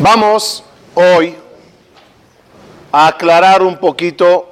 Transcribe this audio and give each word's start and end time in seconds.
Vamos 0.00 0.62
hoy 0.94 1.34
a 2.92 3.08
aclarar 3.08 3.62
un 3.62 3.78
poquito 3.78 4.48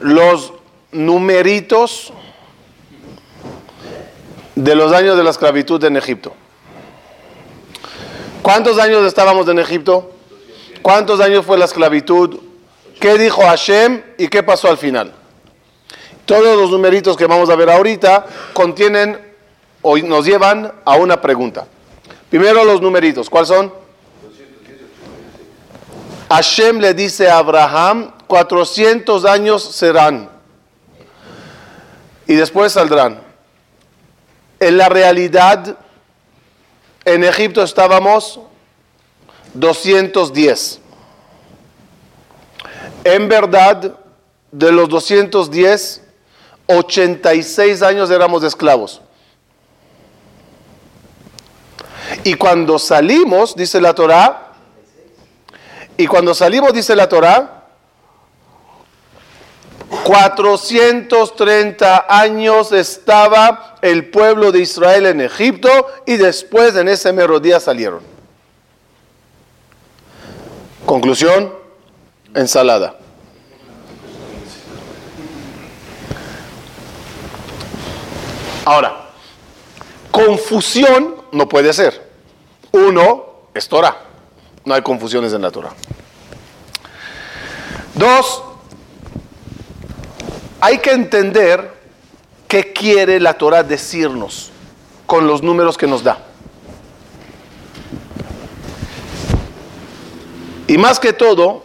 los 0.00 0.52
numeritos 0.90 2.12
de 4.56 4.74
los 4.74 4.92
años 4.92 5.16
de 5.16 5.22
la 5.22 5.30
esclavitud 5.30 5.84
en 5.84 5.96
Egipto. 5.96 6.34
¿Cuántos 8.42 8.80
años 8.80 9.04
estábamos 9.04 9.48
en 9.48 9.60
Egipto? 9.60 10.10
¿Cuántos 10.82 11.20
años 11.20 11.46
fue 11.46 11.56
la 11.56 11.66
esclavitud? 11.66 12.40
¿Qué 12.98 13.16
dijo 13.16 13.42
Hashem 13.42 14.02
y 14.18 14.26
qué 14.26 14.42
pasó 14.42 14.68
al 14.68 14.78
final? 14.78 15.14
Todos 16.26 16.58
los 16.58 16.70
numeritos 16.72 17.16
que 17.16 17.26
vamos 17.26 17.48
a 17.48 17.54
ver 17.54 17.70
ahorita 17.70 18.26
contienen 18.54 19.20
o 19.82 19.96
nos 19.98 20.26
llevan 20.26 20.72
a 20.84 20.96
una 20.96 21.20
pregunta. 21.20 21.68
Primero 22.28 22.64
los 22.64 22.80
numeritos, 22.80 23.30
¿cuáles 23.30 23.48
son? 23.48 23.79
Hashem 26.30 26.78
le 26.78 26.94
dice 26.94 27.28
a 27.28 27.38
Abraham, 27.38 28.12
400 28.28 29.24
años 29.24 29.64
serán 29.64 30.30
y 32.24 32.34
después 32.36 32.72
saldrán. 32.72 33.20
En 34.60 34.78
la 34.78 34.88
realidad, 34.88 35.76
en 37.04 37.24
Egipto 37.24 37.64
estábamos 37.64 38.38
210. 39.54 40.80
En 43.02 43.28
verdad, 43.28 43.96
de 44.52 44.70
los 44.70 44.88
210, 44.88 46.04
86 46.66 47.82
años 47.82 48.08
éramos 48.08 48.44
esclavos. 48.44 49.00
Y 52.22 52.34
cuando 52.34 52.78
salimos, 52.78 53.56
dice 53.56 53.80
la 53.80 53.92
Torah, 53.94 54.49
y 56.00 56.06
cuando 56.06 56.34
salimos, 56.34 56.72
dice 56.72 56.96
la 56.96 57.10
Torah, 57.10 57.64
430 60.02 62.06
años 62.08 62.72
estaba 62.72 63.76
el 63.82 64.08
pueblo 64.08 64.50
de 64.50 64.60
Israel 64.60 65.04
en 65.04 65.20
Egipto 65.20 65.68
y 66.06 66.16
después 66.16 66.74
en 66.76 66.88
ese 66.88 67.12
mero 67.12 67.38
día 67.38 67.60
salieron. 67.60 68.00
Conclusión, 70.86 71.52
ensalada. 72.34 72.96
Ahora, 78.64 79.10
confusión 80.10 81.16
no 81.30 81.46
puede 81.46 81.74
ser. 81.74 82.08
Uno 82.72 83.26
es 83.52 83.68
Torah. 83.68 84.09
No 84.64 84.74
hay 84.74 84.82
confusiones 84.82 85.32
en 85.32 85.42
la 85.42 85.50
Torah. 85.50 85.72
Dos, 87.94 88.42
hay 90.60 90.78
que 90.78 90.90
entender 90.92 91.74
qué 92.46 92.72
quiere 92.72 93.20
la 93.20 93.34
Torah 93.34 93.62
decirnos 93.62 94.50
con 95.06 95.26
los 95.26 95.42
números 95.42 95.76
que 95.76 95.86
nos 95.86 96.04
da. 96.04 96.18
Y 100.66 100.78
más 100.78 101.00
que 101.00 101.12
todo, 101.12 101.64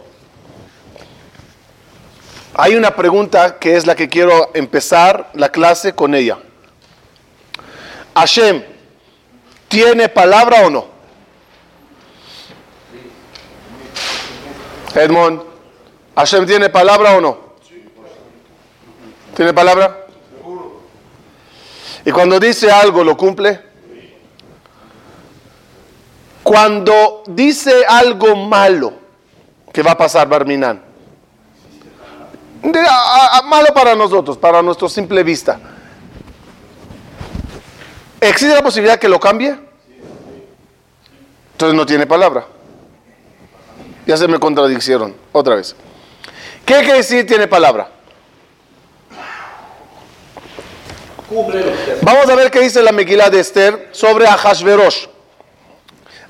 hay 2.54 2.74
una 2.74 2.96
pregunta 2.96 3.58
que 3.58 3.76
es 3.76 3.86
la 3.86 3.94
que 3.94 4.08
quiero 4.08 4.50
empezar 4.54 5.30
la 5.34 5.50
clase 5.50 5.94
con 5.94 6.14
ella. 6.14 6.38
Hashem, 8.14 8.64
¿tiene 9.68 10.08
palabra 10.08 10.66
o 10.66 10.70
no? 10.70 10.95
Edmond, 14.96 15.42
¿Hashem 16.16 16.46
tiene 16.46 16.68
palabra 16.70 17.16
o 17.16 17.20
no? 17.20 17.38
¿Tiene 19.34 19.52
palabra? 19.52 20.06
Y 22.04 22.10
cuando 22.10 22.40
dice 22.40 22.70
algo, 22.70 23.04
¿lo 23.04 23.16
cumple? 23.16 23.60
Cuando 26.42 27.22
dice 27.26 27.84
algo 27.86 28.36
malo, 28.36 28.94
¿qué 29.72 29.82
va 29.82 29.92
a 29.92 29.98
pasar, 29.98 30.28
Barminan? 30.28 30.82
malo 33.44 33.68
para 33.74 33.94
nosotros, 33.94 34.38
para 34.38 34.62
nuestro 34.62 34.88
simple 34.88 35.22
vista. 35.22 35.60
¿Existe 38.20 38.54
la 38.54 38.62
posibilidad 38.62 38.98
que 38.98 39.08
lo 39.08 39.20
cambie? 39.20 39.56
Entonces 41.52 41.76
no 41.76 41.84
tiene 41.84 42.06
palabra. 42.06 42.46
Ya 44.06 44.16
se 44.16 44.28
me 44.28 44.38
contradicieron 44.38 45.16
otra 45.32 45.56
vez. 45.56 45.74
¿Qué 46.64 46.74
quiere 46.74 46.98
decir 46.98 47.26
tiene 47.26 47.48
palabra? 47.48 47.90
Vamos 52.02 52.28
a 52.28 52.34
ver 52.36 52.52
qué 52.52 52.60
dice 52.60 52.82
la 52.82 52.92
Megilá 52.92 53.30
de 53.30 53.40
Esther 53.40 53.88
sobre 53.90 54.28
Ahashverosh, 54.28 55.06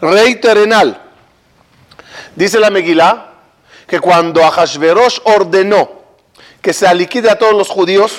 rey 0.00 0.36
terrenal. 0.36 1.02
Dice 2.34 2.58
la 2.58 2.70
Megilá 2.70 3.34
que 3.86 4.00
cuando 4.00 4.42
Ahashverosh 4.42 5.20
ordenó 5.24 5.90
que 6.62 6.72
se 6.72 6.92
liquide 6.94 7.30
a 7.30 7.38
todos 7.38 7.54
los 7.54 7.68
judíos, 7.68 8.14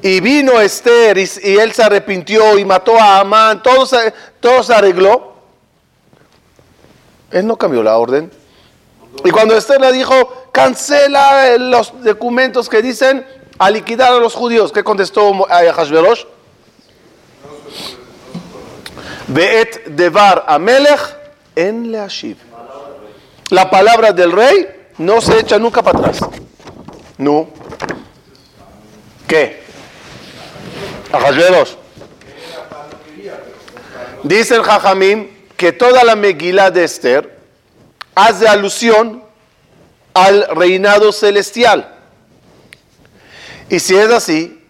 y 0.00 0.20
vino 0.20 0.60
Esther 0.60 1.18
y, 1.18 1.28
él 1.58 1.72
se 1.72 1.82
arrepintió 1.82 2.58
y 2.58 2.64
mató 2.64 2.98
a 2.98 3.20
Amán, 3.20 3.62
todo 3.62 3.86
todo 4.40 4.62
se 4.62 4.74
arregló, 4.74 5.34
él 7.30 7.46
no 7.46 7.56
cambió 7.56 7.82
la 7.82 7.98
orden. 7.98 8.37
Y 9.24 9.30
cuando 9.30 9.56
Esther 9.56 9.80
le 9.80 9.92
dijo, 9.92 10.48
cancela 10.52 11.56
los 11.58 11.92
documentos 12.02 12.68
que 12.68 12.82
dicen 12.82 13.26
a 13.58 13.70
liquidar 13.70 14.12
a 14.12 14.18
los 14.18 14.34
judíos, 14.34 14.72
¿qué 14.72 14.84
contestó 14.84 15.32
Hashverosh? 15.46 16.24
Beet 19.28 19.86
devar 19.88 20.44
amelech 20.46 21.00
en 21.54 21.90
leashiv. 21.92 22.36
La 23.50 23.68
palabra 23.68 24.12
del 24.12 24.32
rey 24.32 24.68
no 24.98 25.20
se 25.20 25.40
echa 25.40 25.58
nunca 25.58 25.82
para 25.82 25.98
atrás. 25.98 26.20
No. 27.18 27.48
¿Qué? 29.26 29.62
Hashverosh. 31.12 31.72
Dice 34.22 34.54
el 34.54 34.62
Jajamim 34.62 35.28
que 35.56 35.72
toda 35.72 36.04
la 36.04 36.16
Megilá 36.16 36.70
de 36.70 36.84
Esther 36.84 37.37
hace 38.18 38.48
alusión 38.48 39.22
al 40.12 40.48
reinado 40.56 41.12
celestial. 41.12 41.94
Y 43.68 43.78
si 43.78 43.94
es 43.94 44.10
así, 44.10 44.66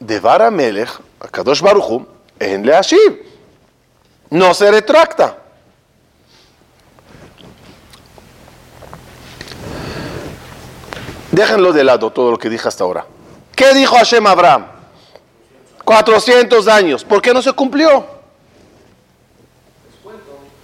de 0.00 0.50
Melech, 0.50 0.90
a 1.20 1.28
Kadosh 1.28 1.60
Baruchum, 1.60 2.06
en 2.40 2.66
Leashiv, 2.66 3.24
no 4.30 4.52
se 4.52 4.70
retracta. 4.70 5.38
Déjenlo 11.30 11.72
de 11.72 11.84
lado 11.84 12.10
todo 12.10 12.32
lo 12.32 12.38
que 12.38 12.48
dije 12.48 12.66
hasta 12.66 12.82
ahora. 12.82 13.06
¿Qué 13.54 13.74
dijo 13.74 13.94
Hashem 13.94 14.26
Abraham? 14.26 14.66
400 15.84 16.66
años. 16.66 17.04
¿Por 17.04 17.22
qué 17.22 17.32
no 17.32 17.42
se 17.42 17.52
cumplió? 17.52 18.04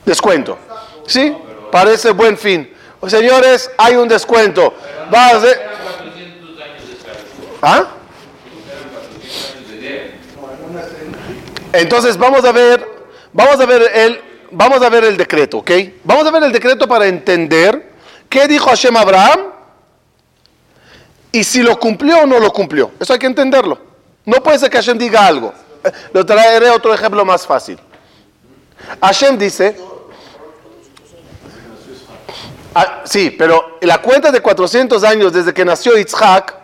Descuento. 0.04 0.58
¿Sí? 1.06 1.32
Parece 1.74 2.12
buen 2.12 2.38
fin. 2.38 2.72
Señores, 3.08 3.68
hay 3.76 3.96
un 3.96 4.06
descuento. 4.06 4.74
¿Ah? 7.60 7.88
Entonces 11.72 12.16
vamos 12.16 12.44
a 12.44 12.52
ver, 12.52 12.88
vamos 13.32 13.58
a 13.58 13.66
ver 13.66 13.90
el, 13.92 14.20
vamos 14.52 14.80
a 14.82 14.88
ver 14.88 15.02
el 15.02 15.16
decreto, 15.16 15.58
¿ok? 15.58 15.70
Vamos 16.04 16.24
a 16.24 16.30
ver 16.30 16.44
el 16.44 16.52
decreto 16.52 16.86
para 16.86 17.08
entender 17.08 17.90
qué 18.28 18.46
dijo 18.46 18.70
Hashem 18.70 18.96
Abraham 18.96 19.40
y 21.32 21.42
si 21.42 21.60
lo 21.60 21.76
cumplió 21.80 22.18
o 22.18 22.26
no 22.26 22.38
lo 22.38 22.52
cumplió. 22.52 22.92
Eso 23.00 23.14
hay 23.14 23.18
que 23.18 23.26
entenderlo. 23.26 23.80
No 24.24 24.40
puede 24.44 24.60
ser 24.60 24.70
que 24.70 24.76
Hashem 24.76 24.96
diga 24.96 25.26
algo. 25.26 25.52
Lo 26.12 26.24
traeré 26.24 26.70
otro 26.70 26.94
ejemplo 26.94 27.24
más 27.24 27.44
fácil. 27.44 27.80
Hashem 29.00 29.36
dice, 29.36 29.76
Ah, 32.74 33.02
sí, 33.04 33.30
pero 33.30 33.78
la 33.82 34.02
cuenta 34.02 34.32
de 34.32 34.40
400 34.40 35.04
años 35.04 35.32
desde 35.32 35.54
que 35.54 35.64
nació 35.64 35.96
Yitzhak 35.96 36.54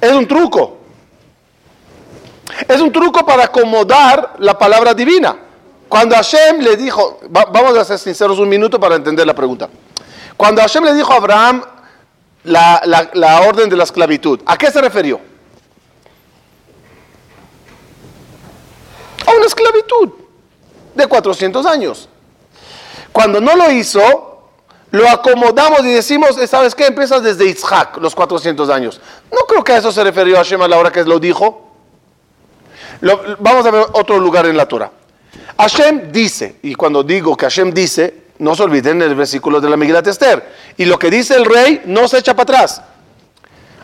es 0.00 0.12
un 0.12 0.28
truco. 0.28 0.76
Es 2.66 2.80
un 2.80 2.92
truco 2.92 3.24
para 3.24 3.44
acomodar 3.44 4.34
la 4.38 4.58
palabra 4.58 4.92
divina. 4.92 5.36
Cuando 5.88 6.14
Hashem 6.14 6.60
le 6.60 6.76
dijo, 6.76 7.20
vamos 7.30 7.78
a 7.78 7.84
ser 7.84 7.98
sinceros 7.98 8.38
un 8.38 8.48
minuto 8.48 8.78
para 8.78 8.96
entender 8.96 9.26
la 9.26 9.34
pregunta. 9.34 9.70
Cuando 10.36 10.60
Hashem 10.60 10.84
le 10.84 10.92
dijo 10.92 11.10
a 11.12 11.16
Abraham 11.16 11.64
la, 12.44 13.08
la 13.14 13.40
orden 13.40 13.70
de 13.70 13.76
la 13.76 13.84
esclavitud, 13.84 14.40
¿a 14.44 14.58
qué 14.58 14.70
se 14.70 14.80
refirió? 14.82 15.20
A 19.26 19.30
una 19.30 19.46
esclavitud 19.46 20.10
de 20.94 21.06
400 21.06 21.64
años. 21.64 22.08
Cuando 23.18 23.40
no 23.40 23.56
lo 23.56 23.72
hizo, 23.72 24.44
lo 24.92 25.08
acomodamos 25.08 25.80
y 25.80 25.92
decimos, 25.92 26.36
¿sabes 26.48 26.72
qué? 26.72 26.86
Empieza 26.86 27.18
desde 27.18 27.46
Isaac, 27.46 27.96
los 28.00 28.14
400 28.14 28.70
años. 28.70 29.00
No 29.32 29.38
creo 29.40 29.64
que 29.64 29.72
a 29.72 29.78
eso 29.78 29.90
se 29.90 30.04
refirió 30.04 30.36
Hashem 30.36 30.62
a 30.62 30.68
la 30.68 30.78
hora 30.78 30.92
que 30.92 31.02
lo 31.02 31.18
dijo. 31.18 31.68
vamos 33.40 33.66
a 33.66 33.72
ver 33.72 33.86
otro 33.94 34.20
lugar 34.20 34.46
en 34.46 34.56
la 34.56 34.66
Torah. 34.66 34.92
Hashem 35.58 36.12
dice, 36.12 36.60
y 36.62 36.76
cuando 36.76 37.02
digo 37.02 37.36
que 37.36 37.46
Hashem 37.46 37.72
dice, 37.72 38.26
no 38.38 38.54
se 38.54 38.62
olviden 38.62 39.02
el 39.02 39.16
versículo 39.16 39.60
de 39.60 39.68
la 39.68 39.76
Miguel 39.76 39.96
Esther. 39.96 40.54
Y 40.76 40.84
lo 40.84 40.96
que 40.96 41.10
dice 41.10 41.34
el 41.34 41.44
rey 41.44 41.82
no 41.86 42.06
se 42.06 42.18
echa 42.18 42.36
para 42.36 42.58
atrás. 42.58 42.82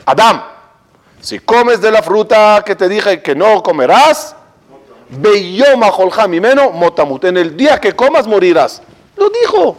Adam, 0.06 0.44
si 1.20 1.40
comes 1.40 1.80
de 1.80 1.90
la 1.90 2.04
fruta 2.04 2.62
que 2.64 2.76
te 2.76 2.88
dije 2.88 3.20
que 3.20 3.34
no 3.34 3.64
comerás, 3.64 4.36
motamut. 6.72 7.24
En 7.24 7.36
el 7.36 7.56
día 7.56 7.80
que 7.80 7.96
comas 7.96 8.28
morirás. 8.28 8.80
Lo 9.16 9.30
dijo. 9.30 9.76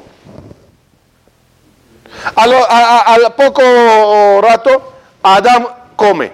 Al, 2.36 3.34
poco 3.36 3.62
rato, 4.42 4.94
Adam 5.22 5.68
come. 5.96 6.32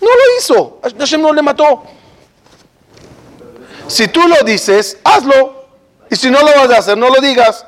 No 0.00 0.08
lo 0.08 0.38
hizo. 0.38 0.80
Hashem 0.98 1.20
no 1.20 1.32
le 1.32 1.42
mató. 1.42 1.84
Si 3.86 4.08
tú 4.08 4.26
lo 4.28 4.42
dices, 4.44 4.98
hazlo. 5.02 5.66
Y 6.10 6.16
si 6.16 6.30
no 6.30 6.40
lo 6.40 6.46
vas 6.46 6.70
a 6.70 6.78
hacer, 6.78 6.98
no 6.98 7.08
lo 7.08 7.20
digas. 7.20 7.66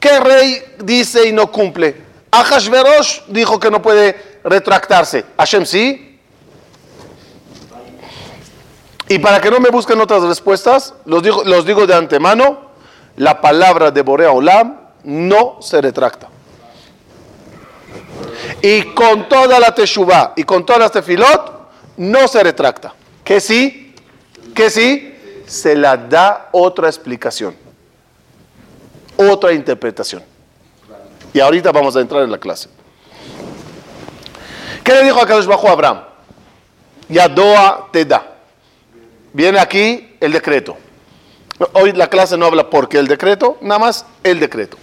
¿Qué 0.00 0.18
rey 0.20 0.64
dice 0.78 1.28
y 1.28 1.32
no 1.32 1.50
cumple? 1.52 2.02
Ahashverosh 2.30 3.22
dijo 3.28 3.60
que 3.60 3.70
no 3.70 3.82
puede 3.82 4.40
retractarse. 4.42 5.24
Hashem 5.36 5.66
sí. 5.66 6.18
Y 9.08 9.18
para 9.18 9.40
que 9.40 9.50
no 9.50 9.60
me 9.60 9.68
busquen 9.68 10.00
otras 10.00 10.22
respuestas, 10.22 10.94
los 11.04 11.22
digo, 11.22 11.44
los 11.44 11.66
digo 11.66 11.86
de 11.86 11.94
antemano, 11.94 12.71
la 13.16 13.40
palabra 13.40 13.90
de 13.90 14.02
Borea 14.02 14.30
Olam 14.30 14.78
no 15.04 15.58
se 15.60 15.80
retracta. 15.80 16.28
Y 18.60 18.82
con 18.94 19.28
toda 19.28 19.58
la 19.58 19.74
Teshuvah 19.74 20.34
y 20.36 20.44
con 20.44 20.64
todas 20.64 20.80
las 20.80 20.92
tefilot, 20.92 21.52
no 21.96 22.28
se 22.28 22.42
retracta. 22.42 22.94
¿Que 23.24 23.40
sí? 23.40 23.94
¿Que 24.54 24.70
sí? 24.70 25.14
Se 25.46 25.74
la 25.74 25.96
da 25.96 26.48
otra 26.52 26.88
explicación, 26.88 27.54
otra 29.16 29.52
interpretación. 29.52 30.22
Y 31.34 31.40
ahorita 31.40 31.72
vamos 31.72 31.96
a 31.96 32.00
entrar 32.00 32.22
en 32.22 32.30
la 32.30 32.38
clase. 32.38 32.68
¿Qué 34.82 34.92
le 34.92 35.04
dijo 35.04 35.20
a 35.20 35.26
Kadosh 35.26 35.46
Bajo 35.46 35.68
a 35.68 35.72
Abraham? 35.72 36.02
Yadoa 37.08 37.88
te 37.92 38.04
da. 38.04 38.26
Viene 39.32 39.58
aquí 39.58 40.16
el 40.20 40.32
decreto. 40.32 40.76
Hoy 41.72 41.92
la 41.92 42.08
clase 42.08 42.36
no 42.36 42.46
habla 42.46 42.70
porque 42.70 42.98
el 42.98 43.06
decreto, 43.06 43.58
nada 43.60 43.78
más 43.78 44.06
el 44.24 44.40
decreto. 44.40 44.76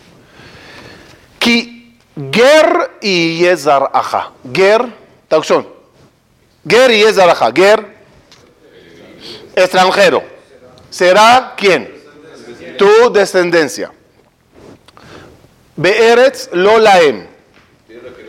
Ki 1.39 1.97
ger 2.31 2.91
y 3.01 3.39
yezar 3.39 3.89
aja. 3.93 4.31
Ger, 4.53 4.85
traducción. 5.27 5.67
Ger 6.67 6.91
y 6.91 6.99
yezar 7.03 7.29
aja. 7.29 7.51
Ger, 7.53 7.97
extranjero. 9.55 10.23
¿Será 10.89 11.53
quién? 11.57 11.93
Tu 12.77 13.11
descendencia. 13.11 13.91
Be'eretz 15.75 16.49
lo 16.51 16.77
laem 16.77 17.27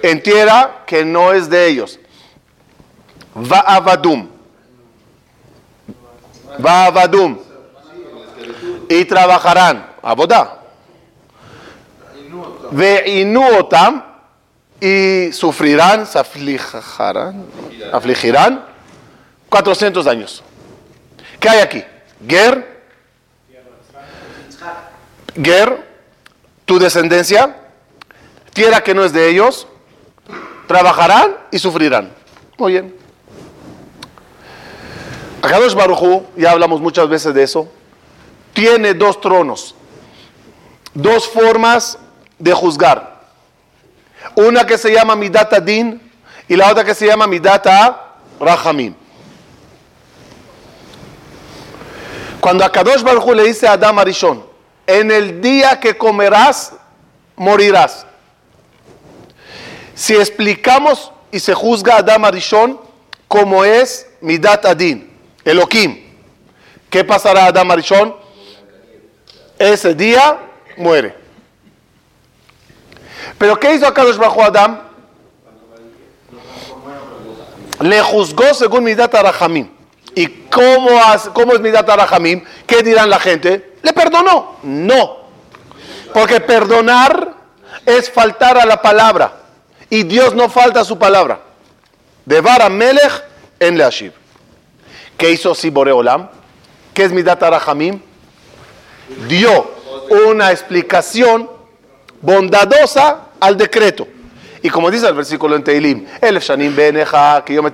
en 0.03 0.23
tierra 0.23 0.85
que 0.87 1.05
no 1.05 1.33
es 1.33 1.49
de 1.49 1.67
ellos. 1.67 1.99
Va 3.37 3.61
a 3.61 3.81
Vadum. 3.81 4.29
Va 6.65 6.87
a 6.87 6.91
Vadum. 6.91 7.39
Y 8.91 9.07
trabajarán. 9.07 9.87
Abodá. 10.03 10.59
Ve 12.73 13.05
inuotam. 13.07 14.11
Y 14.83 15.31
sufrirán, 15.33 16.07
se 16.07 16.19
afligirán, 16.19 17.45
afligirán 17.93 18.65
400 19.51 20.07
años. 20.07 20.43
¿Qué 21.39 21.51
hay 21.51 21.61
aquí? 21.61 21.85
Ger. 22.27 22.81
Ger, 25.35 25.87
tu 26.65 26.79
descendencia, 26.79 27.57
tierra 28.55 28.81
que 28.81 28.95
no 28.95 29.05
es 29.05 29.13
de 29.13 29.29
ellos, 29.29 29.67
trabajarán 30.67 31.37
y 31.51 31.59
sufrirán. 31.59 32.11
Muy 32.57 32.73
bien. 32.73 32.95
Akadosh 35.43 35.75
Baruchu, 35.75 36.25
ya 36.37 36.53
hablamos 36.53 36.81
muchas 36.81 37.07
veces 37.09 37.35
de 37.35 37.43
eso, 37.43 37.71
tiene 38.53 38.95
dos 38.95 39.21
tronos, 39.21 39.75
dos 40.95 41.29
formas 41.29 41.99
de 42.39 42.53
juzgar. 42.53 43.21
Una 44.35 44.67
que 44.67 44.79
se 44.79 44.93
llama 44.93 45.17
Midata 45.17 45.61
Din 45.61 46.01
y 46.49 46.57
la 46.57 46.71
otra 46.71 46.85
que 46.85 46.95
se 46.95 47.07
llama 47.07 47.27
Midata 47.27 48.17
Rahamim. 48.39 48.95
Cuando 52.41 52.65
Akadosh 52.65 53.03
Baruchu 53.03 53.35
le 53.35 53.45
dice 53.45 53.69
a 53.69 53.73
Adam 53.73 53.99
Arishon, 53.99 54.45
en 54.87 55.11
el 55.11 55.41
día 55.41 55.79
que 55.79 55.97
comerás, 55.97 56.73
morirás. 57.37 58.07
Si 59.95 60.15
explicamos 60.15 61.13
y 61.31 61.39
se 61.39 61.55
juzga 61.55 61.95
a 61.95 61.99
Adam 61.99 62.25
Arishon 62.25 62.81
como 63.29 63.65
es 63.65 64.09
Midat 64.21 64.65
Adin, 64.65 65.09
Elohim, 65.45 66.03
¿qué 66.89 67.05
pasará 67.05 67.45
a 67.45 67.49
Adam 67.49 67.71
Arishon? 67.71 68.20
Ese 69.61 69.95
día 69.95 70.39
muere. 70.79 71.15
Pero 73.37 73.61
¿qué 73.61 73.75
hizo 73.75 73.87
Akadosh 73.87 74.17
bajo 74.17 74.43
Adam? 74.43 74.81
Le 77.81 78.01
juzgó 78.01 78.55
según 78.55 78.85
Midat 78.85 79.15
Arahamim. 79.15 79.69
¿Y 80.15 80.27
cómo, 80.49 80.89
cómo 81.35 81.53
es 81.53 81.61
Midat 81.61 81.87
Arahamim? 81.91 82.43
¿Qué 82.67 82.83
dirán 82.83 83.11
la 83.11 83.21
gente? 83.21 83.75
¿Le 83.83 83.93
perdonó? 83.93 84.57
No. 84.63 85.19
Porque 86.15 86.41
perdonar 86.41 87.35
es 87.85 88.11
faltar 88.11 88.57
a 88.57 88.65
la 88.65 88.81
palabra. 88.81 89.43
Y 89.91 90.05
Dios 90.05 90.35
no 90.35 90.49
falta 90.49 90.81
a 90.81 90.85
su 90.85 90.99
palabra. 90.99 91.39
De 92.25 92.41
Vara 92.41 92.71
Melech 92.71 93.25
en 93.59 93.77
Leashib. 93.77 94.13
¿Qué 95.19 95.33
hizo 95.33 95.55
Siboreolam? 95.55 96.31
¿Qué 96.95 97.05
es 97.05 97.13
Midat 97.13 97.43
Arahamim? 97.43 98.01
Dio 99.29 99.71
una 100.29 100.51
explicación 100.51 101.49
bondadosa 102.21 103.29
al 103.41 103.57
decreto. 103.57 104.07
Y 104.63 104.69
como 104.69 104.91
dice 104.91 105.07
el 105.09 105.15
versículo 105.15 105.57
en 105.57 105.65
Teilim, 105.65 106.07
el 106.21 106.39
Shanim 106.39 106.77
Beneja, 106.77 107.43
que 107.45 107.55
yo 107.55 107.63
me 107.63 107.71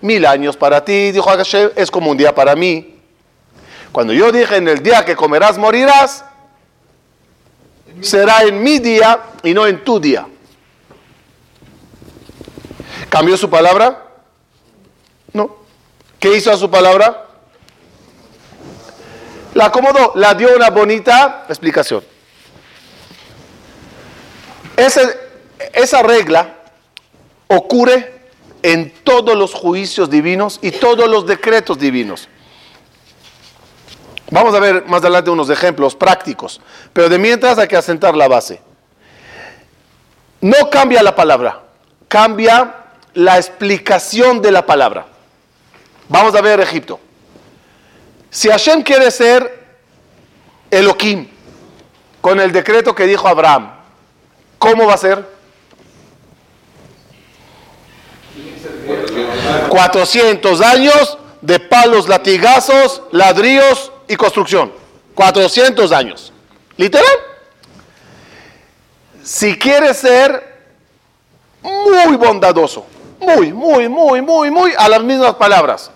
mil 0.00 0.26
años 0.26 0.56
para 0.56 0.84
ti, 0.84 1.10
dijo 1.10 1.28
Hashem, 1.28 1.70
es 1.74 1.90
como 1.90 2.10
un 2.10 2.16
día 2.16 2.34
para 2.34 2.54
mí. 2.54 2.98
Cuando 3.90 4.12
yo 4.12 4.30
dije 4.30 4.56
en 4.56 4.68
el 4.68 4.82
día 4.82 5.04
que 5.04 5.16
comerás 5.16 5.58
morirás, 5.58 6.24
será 8.00 8.42
en 8.42 8.62
mi 8.62 8.78
día 8.78 9.20
y 9.42 9.54
no 9.54 9.66
en 9.66 9.82
tu 9.82 9.98
día. 9.98 10.26
¿Cambió 13.08 13.36
su 13.36 13.50
palabra? 13.50 14.04
No. 15.32 15.56
¿Qué 16.20 16.36
hizo 16.36 16.52
a 16.52 16.56
su 16.56 16.70
palabra? 16.70 17.27
La 19.58 19.64
acomodó, 19.64 20.12
la 20.14 20.34
dio 20.34 20.54
una 20.54 20.70
bonita 20.70 21.46
explicación. 21.48 22.04
esa 24.76 26.02
regla 26.04 26.54
ocurre 27.48 28.20
en 28.62 28.92
todos 29.02 29.36
los 29.36 29.52
juicios 29.54 30.08
divinos 30.08 30.60
y 30.62 30.70
todos 30.70 31.08
los 31.08 31.26
decretos 31.26 31.76
divinos. 31.76 32.28
Vamos 34.30 34.54
a 34.54 34.60
ver 34.60 34.84
más 34.86 35.00
adelante 35.00 35.28
unos 35.28 35.50
ejemplos 35.50 35.96
prácticos, 35.96 36.60
pero 36.92 37.08
de 37.08 37.18
mientras 37.18 37.58
hay 37.58 37.66
que 37.66 37.76
asentar 37.76 38.14
la 38.14 38.28
base. 38.28 38.60
No 40.40 40.70
cambia 40.70 41.02
la 41.02 41.16
palabra, 41.16 41.62
cambia 42.06 42.76
la 43.12 43.36
explicación 43.36 44.40
de 44.40 44.52
la 44.52 44.64
palabra. 44.64 45.06
Vamos 46.08 46.32
a 46.36 46.40
ver 46.42 46.60
Egipto. 46.60 47.00
Si 48.30 48.48
Hashem 48.48 48.82
quiere 48.82 49.10
ser 49.10 49.66
Elohim, 50.70 51.28
con 52.20 52.40
el 52.40 52.52
decreto 52.52 52.94
que 52.94 53.06
dijo 53.06 53.26
Abraham, 53.26 53.70
¿cómo 54.58 54.86
va 54.86 54.94
a 54.94 54.98
ser? 54.98 55.38
400 59.68 60.60
años 60.60 61.18
de 61.40 61.60
palos, 61.60 62.08
latigazos, 62.08 63.02
ladrillos 63.12 63.92
y 64.08 64.16
construcción. 64.16 64.72
400 65.14 65.92
años. 65.92 66.32
¿Literal? 66.76 67.06
Si 69.22 69.58
quiere 69.58 69.94
ser 69.94 70.58
muy 71.62 72.16
bondadoso, 72.16 72.86
muy, 73.18 73.52
muy, 73.52 73.88
muy, 73.88 74.22
muy, 74.22 74.50
muy 74.50 74.72
a 74.76 74.88
las 74.88 75.02
mismas 75.02 75.34
palabras. 75.34 75.90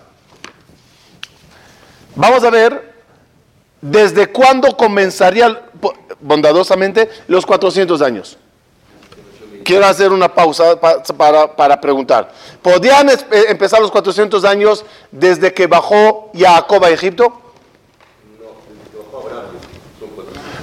Vamos 2.15 2.43
a 2.43 2.49
ver 2.49 2.93
¿desde 3.83 4.27
cuándo 4.27 4.75
comenzaría 4.77 5.61
bondadosamente 6.21 7.09
los 7.27 7.45
400 7.45 8.01
años? 8.01 8.37
Quiero 9.65 9.85
hacer 9.85 10.11
una 10.11 10.33
pausa 10.33 10.79
para, 11.17 11.55
para 11.55 11.79
preguntar. 11.79 12.31
¿Podían 12.61 13.09
eh, 13.09 13.17
empezar 13.47 13.81
los 13.81 13.91
400 13.91 14.43
años 14.45 14.85
desde 15.11 15.53
que 15.53 15.67
bajó 15.67 16.31
Jacob 16.33 16.83
a 16.83 16.89
Egipto? 16.89 17.39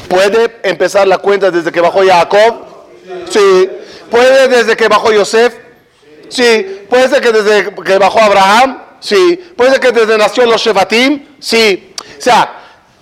¿Puede 0.08 0.60
empezar 0.64 1.06
la 1.06 1.18
cuenta 1.18 1.50
desde 1.50 1.70
que 1.70 1.80
bajó 1.80 2.00
Jacob? 2.04 2.66
Sí. 3.28 3.70
¿Puede 4.10 4.48
desde 4.48 4.76
que 4.76 4.88
bajó 4.88 5.12
Yosef? 5.12 5.54
Sí. 6.28 6.84
¿Puede 6.90 7.08
ser 7.08 7.20
que 7.22 7.32
desde 7.32 7.74
que 7.74 7.98
bajó 7.98 8.18
Abraham? 8.18 8.89
Sí. 9.00 9.36
¿Puede 9.56 9.80
que 9.80 9.92
desde 9.92 10.16
nació 10.16 10.46
los 10.46 10.60
Shevatim? 10.60 11.26
Sí. 11.40 11.94
O 12.18 12.20
sea, 12.20 12.52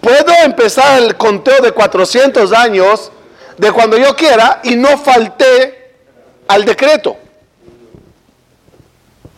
puedo 0.01 0.33
empezar 0.45 1.03
el 1.03 1.17
conteo 1.17 1.61
de 1.61 1.73
400 1.73 2.53
años 2.53 3.11
de 3.57 3.73
cuando 3.73 3.99
yo 3.99 4.15
quiera 4.15 4.61
y 4.63 4.77
no 4.77 4.97
falté 4.97 5.93
al 6.47 6.65
decreto. 6.65 7.17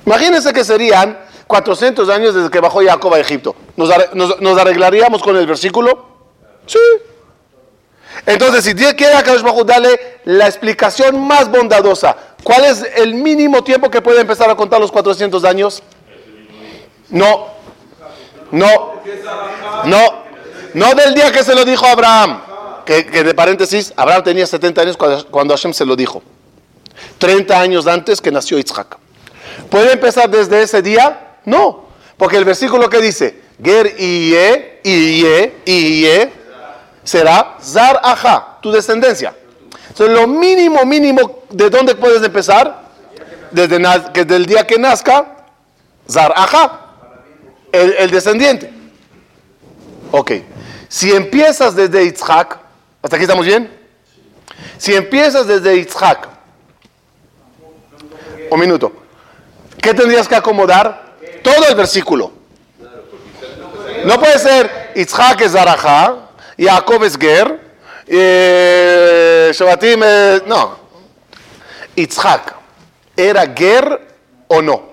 Imagínense 0.06 0.52
que 0.52 0.64
serían 0.64 1.18
400 1.46 2.08
años 2.08 2.34
desde 2.34 2.50
que 2.50 2.60
bajó 2.60 2.84
Jacob 2.84 3.12
a 3.14 3.20
Egipto. 3.20 3.54
¿Nos, 3.76 4.58
arreglaríamos 4.58 5.22
con 5.22 5.36
el 5.36 5.46
versículo? 5.46 6.06
Sí. 6.66 6.78
Entonces, 8.26 8.64
si 8.64 8.72
Dios 8.72 8.94
quiere 8.94 9.14
a 9.14 9.22
Kadosh 9.22 9.42
darle 9.64 10.20
la 10.24 10.46
explicación 10.46 11.20
más 11.26 11.50
bondadosa, 11.50 12.16
¿cuál 12.42 12.64
es 12.64 12.84
el 12.96 13.14
mínimo 13.14 13.64
tiempo 13.64 13.90
que 13.90 14.02
puede 14.02 14.20
empezar 14.20 14.50
a 14.50 14.56
contar 14.56 14.80
los 14.80 14.92
400 14.92 15.44
años? 15.44 15.82
No, 17.10 17.48
no, 18.52 19.02
no, 19.84 20.24
no 20.74 20.94
del 20.94 21.14
día 21.14 21.32
que 21.32 21.42
se 21.42 21.54
lo 21.54 21.64
dijo 21.64 21.86
a 21.86 21.92
Abraham, 21.92 22.42
que, 22.84 23.02
de 23.02 23.34
paréntesis, 23.34 23.92
Abraham 23.96 24.24
tenía 24.24 24.46
70 24.46 24.80
años 24.80 24.96
cuando, 24.96 25.26
cuando 25.26 25.54
Hashem 25.54 25.72
se 25.72 25.84
lo 25.84 25.96
dijo, 25.96 26.22
30 27.18 27.60
años 27.60 27.86
antes 27.86 28.20
que 28.20 28.30
nació 28.30 28.58
Isaac. 28.58 28.98
¿Puede 29.68 29.92
empezar 29.92 30.28
desde 30.30 30.62
ese 30.62 30.82
día? 30.82 31.36
No, 31.44 31.88
porque 32.16 32.36
el 32.36 32.44
versículo 32.44 32.88
que 32.88 33.00
dice, 33.00 33.40
Ger 33.62 33.94
iye, 33.98 34.80
iye, 34.84 35.54
iye, 35.64 36.32
será 37.04 37.56
Zar 37.62 38.00
Aja, 38.02 38.58
tu 38.60 38.70
descendencia. 38.70 39.34
Entonces, 39.88 40.16
lo 40.16 40.26
mínimo, 40.26 40.84
mínimo, 40.84 41.42
¿de 41.50 41.68
dónde 41.68 41.94
puedes 41.94 42.22
empezar? 42.22 42.88
Desde, 43.50 43.78
desde 44.12 44.36
el 44.36 44.46
día 44.46 44.66
que 44.66 44.78
nazca, 44.78 45.44
Zar 46.08 46.32
Aja, 46.36 46.89
el, 47.72 48.10
descendiente. 48.10 48.72
Ok. 50.10 50.32
Si 50.88 51.12
empiezas 51.12 51.74
desde 51.76 52.04
Yitzhak, 52.04 52.58
¿hasta 53.02 53.16
aquí 53.16 53.24
estamos 53.24 53.46
bien? 53.46 53.70
Si 54.78 54.94
empiezas 54.94 55.46
desde 55.46 55.76
Yitzhak, 55.76 56.28
un 58.50 58.60
minuto, 58.60 58.92
¿qué 59.80 59.94
tendrías 59.94 60.26
que 60.26 60.34
acomodar? 60.34 61.14
Todo 61.42 61.68
el 61.68 61.74
versículo. 61.74 62.32
No 64.04 64.18
puede 64.18 64.38
ser 64.38 64.92
Yitzhak 64.94 65.40
es 65.42 65.52
Zaraja, 65.52 66.30
Jacob 66.58 67.04
es 67.04 67.16
Ger, 67.16 67.60
eh, 68.06 69.52
Shabatim 69.54 70.02
es... 70.02 70.46
No. 70.46 70.78
Yitzhak, 71.94 72.54
¿era 73.16 73.46
Ger 73.54 74.08
o 74.48 74.60
no? 74.60 74.89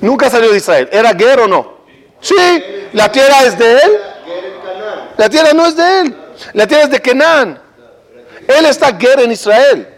Nunca 0.00 0.30
salió 0.30 0.50
de 0.50 0.58
Israel. 0.58 0.88
¿Era 0.92 1.14
Ger 1.14 1.40
o 1.40 1.48
no? 1.48 1.78
Sí, 2.20 2.34
la 2.92 3.10
tierra 3.10 3.44
es 3.44 3.58
de 3.58 3.72
él. 3.72 4.00
La 5.16 5.28
tierra 5.28 5.52
no 5.52 5.66
es 5.66 5.76
de 5.76 6.00
él. 6.00 6.16
La 6.52 6.66
tierra 6.66 6.84
es 6.84 6.90
de 6.90 7.02
Kenan. 7.02 7.60
Él 8.46 8.66
está 8.66 8.96
Ger 8.96 9.20
en 9.20 9.32
Israel. 9.32 9.88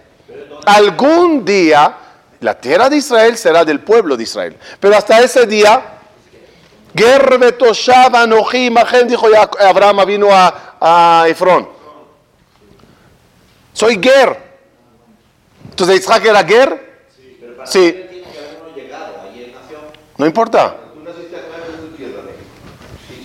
Algún 0.66 1.44
día 1.44 1.96
la 2.40 2.58
tierra 2.58 2.88
de 2.88 2.96
Israel 2.96 3.36
será 3.36 3.64
del 3.64 3.80
pueblo 3.80 4.16
de 4.16 4.22
Israel. 4.22 4.56
Pero 4.78 4.96
hasta 4.96 5.20
ese 5.20 5.46
día 5.46 5.82
dijo 9.06 9.26
Abraham 9.60 10.06
vino 10.06 10.28
a, 10.32 10.76
a 10.80 11.28
Efrón. 11.28 11.68
Soy 13.72 14.00
Ger. 14.02 14.50
Entonces 15.70 16.00
Isaac 16.00 16.24
era 16.24 16.44
Ger. 16.44 17.04
Sí. 17.64 18.06
No 20.20 20.26
importa. 20.26 20.76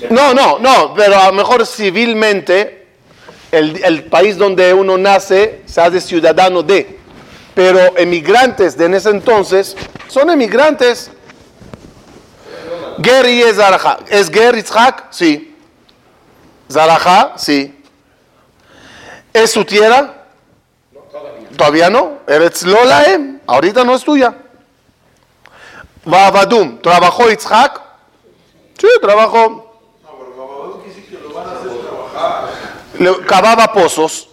No, 0.10 0.34
no, 0.34 0.60
no, 0.60 0.94
pero 0.96 1.20
a 1.20 1.28
lo 1.28 1.34
mejor 1.34 1.68
civilmente 1.68 2.88
el, 3.52 3.84
el, 3.84 4.06
país 4.06 4.38
donde 4.38 4.74
uno 4.74 4.98
nace 4.98 5.64
se 5.66 5.82
hace 5.82 6.00
ciudadano 6.00 6.64
de. 6.64 6.98
Pero 7.54 7.98
emigrantes 7.98 8.78
de 8.78 8.86
en 8.86 8.94
ese 8.94 9.10
entonces 9.10 9.76
son 10.08 10.30
emigrantes 10.30 11.12
Ger 13.04 13.26
es 13.26 13.58
Zaraja. 13.58 13.98
¿Es 14.08 14.30
Ger 14.30 14.56
Yitzhak? 14.56 15.08
Sí. 15.12 15.54
Zaraja? 16.72 17.34
Sí. 17.36 17.78
¿Es 19.34 19.52
su 19.52 19.66
tierra? 19.66 20.28
Todavía 21.58 21.90
no. 21.90 22.20
Eretz 22.26 22.64
Lolaem. 22.64 23.42
Ahorita 23.46 23.84
no 23.84 23.96
es 23.96 24.04
tuya. 24.06 24.45
Babadum. 26.06 26.80
¿Trabajó 26.82 27.30
Yitzhak? 27.30 27.82
Sí, 28.78 28.88
trabajó. 29.02 29.66
Le 33.00 33.18
cavaba 33.26 33.74
pozos. 33.74 34.30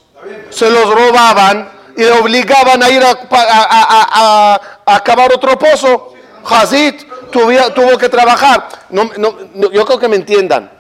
Se 0.50 0.70
los 0.70 0.94
robaban 0.94 1.70
y 1.96 2.02
le 2.02 2.12
obligaban 2.12 2.82
a 2.82 2.90
ir 2.90 3.02
a, 3.02 3.18
a, 3.30 4.60
a, 4.86 5.00
cavar 5.02 5.32
otro 5.32 5.58
pozo. 5.58 6.12
Hazit 6.44 7.04
tuvo 7.30 7.98
que 7.98 8.08
trabajar. 8.08 8.68
No, 8.90 9.10
yo 9.70 9.84
creo 9.84 9.98
que 9.98 10.08
me 10.08 10.16
entiendan. 10.16 10.70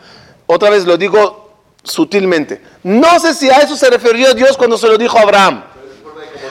Otra 0.46 0.70
vez 0.70 0.84
lo 0.84 0.96
digo 0.96 1.54
sutilmente. 1.82 2.62
No 2.82 3.18
sé 3.18 3.34
si 3.34 3.50
a 3.50 3.58
eso 3.58 3.76
se 3.76 3.90
refirió 3.90 4.34
Dios 4.34 4.56
cuando 4.56 4.76
se 4.76 4.86
lo 4.86 4.98
dijo 4.98 5.18
a 5.18 5.22
Abraham. 5.22 5.64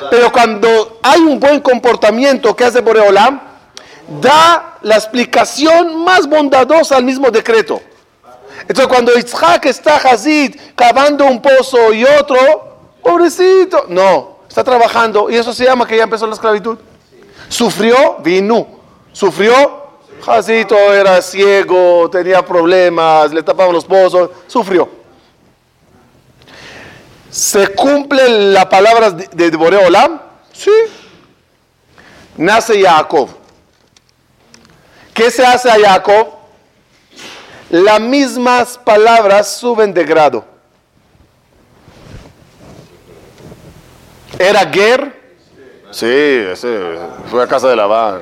Pero 0.10 0.31
cuando 0.31 1.00
hay 1.03 1.21
un 1.21 1.39
buen 1.39 1.62
comportamiento 1.62 2.55
que 2.55 2.65
hace 2.65 2.81
Boreolam, 2.81 3.50
da 4.20 4.77
la 4.82 4.96
explicación 4.96 6.03
más 6.03 6.27
bondadosa 6.27 6.98
al 6.98 7.03
mismo 7.03 7.30
decreto. 7.30 7.82
Entonces 8.62 8.88
cuando 8.88 9.18
Isaac 9.18 9.65
está 9.65 9.96
Hazid 9.98 10.56
cavando 10.75 11.25
un 11.25 11.41
pozo 11.41 11.94
y 11.94 12.03
otro, 12.03 12.38
pobrecito, 13.01 13.86
no, 13.88 14.39
está 14.48 14.63
trabajando 14.63 15.30
y 15.30 15.36
eso 15.36 15.53
se 15.53 15.65
llama 15.65 15.88
que 15.88 15.98
ya 15.98 16.03
empezó 16.03 16.27
la 16.27 16.34
esclavitud. 16.34 16.77
Sufrió, 17.50 18.18
vino, 18.24 18.68
sufrió, 19.12 19.82
Jacito 20.24 20.75
era 20.75 21.22
ciego, 21.22 22.10
tenía 22.10 22.46
problemas, 22.46 23.34
le 23.34 23.41
tapaban 23.41 23.74
los 23.74 23.86
pozos, 23.86 24.30
sufrió. 24.48 24.88
¿Se 27.30 27.70
cumple 27.70 28.51
la 28.51 28.70
palabra 28.70 29.12
de 29.12 29.50
Boreolam? 29.51 30.22
Sí. 30.53 30.72
Nace 32.38 32.82
Jacob. 32.82 33.30
¿Qué 35.13 35.30
se 35.30 35.46
hace 35.46 35.70
a 35.70 35.77
Jacob? 35.80 36.27
Las 37.70 38.00
mismas 38.01 38.77
palabras 38.77 39.56
suben 39.56 39.94
de 39.94 40.03
grado. 40.03 40.46
¿Era 44.38 44.70
Ger? 44.72 45.22
Sí, 45.91 46.06
ese 46.06 46.98
fue 47.30 47.44
a 47.44 47.48
casa 47.48 47.68
de 47.68 47.75
Labán. 47.75 48.22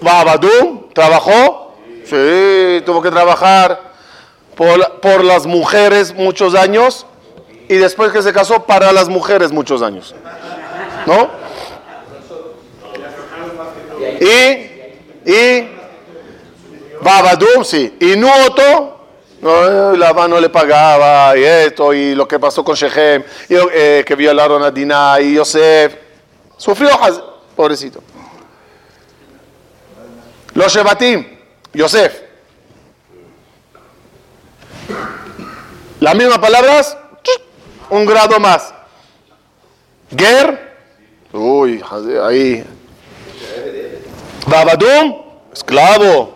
Babadum 0.00 0.88
trabajó, 0.92 1.74
sí, 2.04 2.82
tuvo 2.84 3.00
que 3.02 3.10
trabajar 3.10 3.80
por, 4.54 5.00
por, 5.00 5.24
las 5.24 5.46
mujeres 5.46 6.14
muchos 6.14 6.54
años 6.54 7.06
y 7.68 7.76
después 7.76 8.12
que 8.12 8.22
se 8.22 8.32
casó 8.32 8.64
para 8.64 8.92
las 8.92 9.08
mujeres 9.08 9.52
muchos 9.52 9.82
años. 9.82 10.14
¿No? 11.06 11.30
Y, 14.20 15.30
y, 15.30 15.75
Babadum, 17.02 17.64
sí, 17.64 17.96
y 18.00 18.16
Nuoto, 18.16 18.96
no, 19.40 20.28
no 20.28 20.40
le 20.40 20.48
pagaba 20.48 21.36
y 21.36 21.44
esto 21.44 21.92
y 21.92 22.14
lo 22.14 22.26
que 22.26 22.38
pasó 22.38 22.64
con 22.64 22.74
Shechem, 22.74 23.22
y, 23.48 23.54
eh, 23.72 24.04
que 24.06 24.14
violaron 24.14 24.62
a 24.62 24.70
Dinah 24.70 25.20
y 25.20 25.34
Yosef, 25.34 25.94
sufrió, 26.56 26.90
pobrecito. 27.54 28.02
Los 30.54 30.72
Shebatim, 30.72 31.26
Yosef. 31.74 32.22
Las 36.00 36.14
mismas 36.14 36.38
palabras, 36.38 36.96
un 37.90 38.06
grado 38.06 38.40
más. 38.40 38.72
Ger, 40.16 40.76
uy, 41.32 41.82
ahí. 42.22 42.64
Babadum, 44.46 45.22
esclavo. 45.52 46.35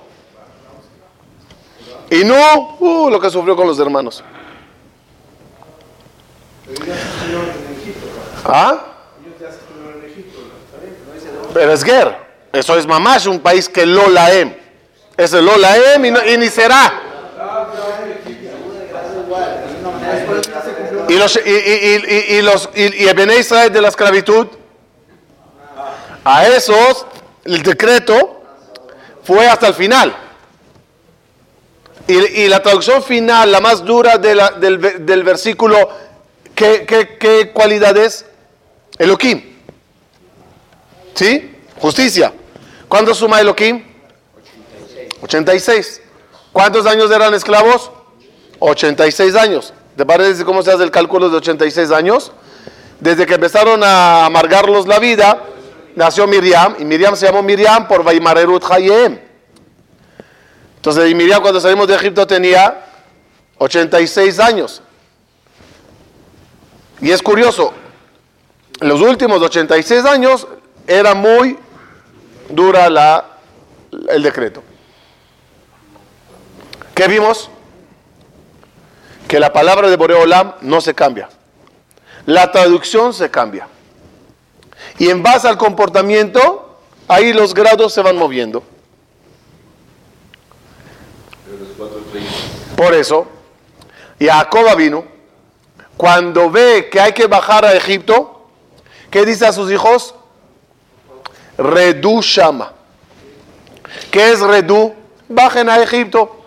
Y 2.10 2.24
no, 2.24 2.76
uh, 2.80 3.08
lo 3.10 3.20
que 3.20 3.30
sufrió 3.30 3.54
con 3.54 3.66
los 3.66 3.78
hermanos. 3.78 4.22
¿Ah? 8.44 8.78
Pero 11.54 11.72
es 11.72 11.84
Ger. 11.84 12.16
Eso 12.52 12.76
es 12.76 12.86
Mamash, 12.86 13.28
un 13.28 13.40
país 13.40 13.68
que 13.68 13.86
lo 13.86 14.08
laem. 14.08 14.54
Es 15.16 15.32
el 15.32 15.44
lo 15.44 15.56
laem 15.56 16.04
y, 16.04 16.10
no- 16.10 16.24
y 16.26 16.36
ni 16.36 16.48
será. 16.48 17.00
Y 21.08 21.14
los, 21.16 21.36
y, 21.44 21.50
y, 21.50 22.36
y, 22.38 22.42
los, 22.42 22.70
y, 22.74 23.06
el 23.08 23.30
Israel 23.32 23.72
de 23.72 23.80
la 23.80 23.88
esclavitud, 23.88 24.46
a 26.24 26.46
esos, 26.46 27.06
el 27.44 27.62
decreto 27.62 28.42
fue 29.24 29.46
hasta 29.48 29.68
el 29.68 29.74
final. 29.74 30.14
Y, 32.10 32.48
la 32.48 32.60
traducción 32.60 33.04
final, 33.04 33.52
la 33.52 33.60
más 33.60 33.84
dura 33.84 34.18
del, 34.18 34.40
del 35.06 35.22
versículo, 35.22 35.88
¿qué, 36.56 36.84
qué, 36.84 37.16
qué 37.18 37.52
cualidad 37.52 37.96
es? 37.96 38.26
Elohim. 38.98 39.40
¿Sí? 41.14 41.56
Justicia. 41.78 42.32
¿Cuánto 42.88 43.14
suma 43.14 43.40
Elohim? 43.40 43.84
86. 45.22 46.02
¿Cuántos 46.52 46.84
años 46.86 47.12
eran 47.12 47.32
esclavos? 47.32 47.92
86 48.58 49.36
años. 49.36 49.72
¿Te 49.96 50.04
parece 50.04 50.44
cómo 50.44 50.64
se 50.64 50.72
hace 50.72 50.82
el 50.82 50.90
cálculo 50.90 51.30
de 51.30 51.36
86 51.36 51.92
años? 51.92 52.32
Desde 52.98 53.24
que 53.24 53.34
empezaron 53.34 53.84
a 53.84 54.26
amargarlos 54.26 54.88
la 54.88 54.98
vida, 54.98 55.44
nació 55.94 56.26
Miriam, 56.26 56.74
y 56.80 56.84
Miriam 56.84 57.14
se 57.14 57.26
llamó 57.26 57.42
Miriam 57.42 57.86
por 57.86 58.02
Vaimarerut 58.02 58.64
Hayem. 58.68 59.29
Entonces, 60.80 61.14
Miriam 61.14 61.42
cuando 61.42 61.60
salimos 61.60 61.86
de 61.88 61.94
Egipto 61.94 62.26
tenía 62.26 62.86
86 63.58 64.40
años. 64.40 64.80
Y 67.02 67.10
es 67.10 67.22
curioso, 67.22 67.74
los 68.80 69.02
últimos 69.02 69.42
86 69.42 70.06
años 70.06 70.48
era 70.86 71.14
muy 71.14 71.58
dura 72.48 72.88
la, 72.88 73.26
el 74.08 74.22
decreto. 74.22 74.62
¿Qué 76.94 77.08
vimos? 77.08 77.50
Que 79.28 79.38
la 79.38 79.52
palabra 79.52 79.90
de 79.90 79.96
Boreolam 79.96 80.54
no 80.62 80.80
se 80.80 80.94
cambia. 80.94 81.28
La 82.24 82.50
traducción 82.52 83.12
se 83.12 83.30
cambia. 83.30 83.68
Y 84.98 85.10
en 85.10 85.22
base 85.22 85.46
al 85.46 85.58
comportamiento, 85.58 86.80
ahí 87.06 87.34
los 87.34 87.52
grados 87.52 87.92
se 87.92 88.00
van 88.00 88.16
moviendo. 88.16 88.62
Por 92.80 92.94
eso, 92.94 93.26
Jacob 94.18 94.74
vino, 94.74 95.04
cuando 95.98 96.50
ve 96.50 96.88
que 96.90 96.98
hay 96.98 97.12
que 97.12 97.26
bajar 97.26 97.62
a 97.62 97.74
Egipto, 97.74 98.48
¿qué 99.10 99.26
dice 99.26 99.44
a 99.44 99.52
sus 99.52 99.70
hijos? 99.70 100.14
Redu 101.58 102.22
Shama. 102.22 102.72
¿Qué 104.10 104.32
es 104.32 104.40
Redu? 104.40 104.94
Bajen 105.28 105.68
a 105.68 105.78
Egipto. 105.82 106.42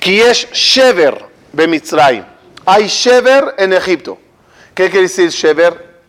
Kiesh 0.00 0.50
Shever 0.50 1.26
Bemitzrayim. 1.52 2.24
Hay 2.66 2.88
Shever 2.88 3.54
en 3.56 3.72
Egipto. 3.72 4.18
¿Qué 4.74 4.90
quiere 4.90 5.02
decir 5.02 5.30
Shever? 5.30 6.00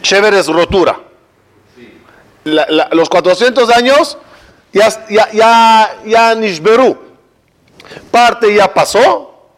Shever 0.00 0.34
es 0.34 0.46
rotura. 0.46 1.00
Los 2.44 3.08
400 3.08 3.68
años 3.70 4.16
ya, 4.74 4.88
ya, 5.08 5.28
ya, 5.32 5.96
ya 6.04 6.34
Nishberu. 6.34 6.98
Parte 8.10 8.52
ya 8.54 8.72
pasó 8.72 9.48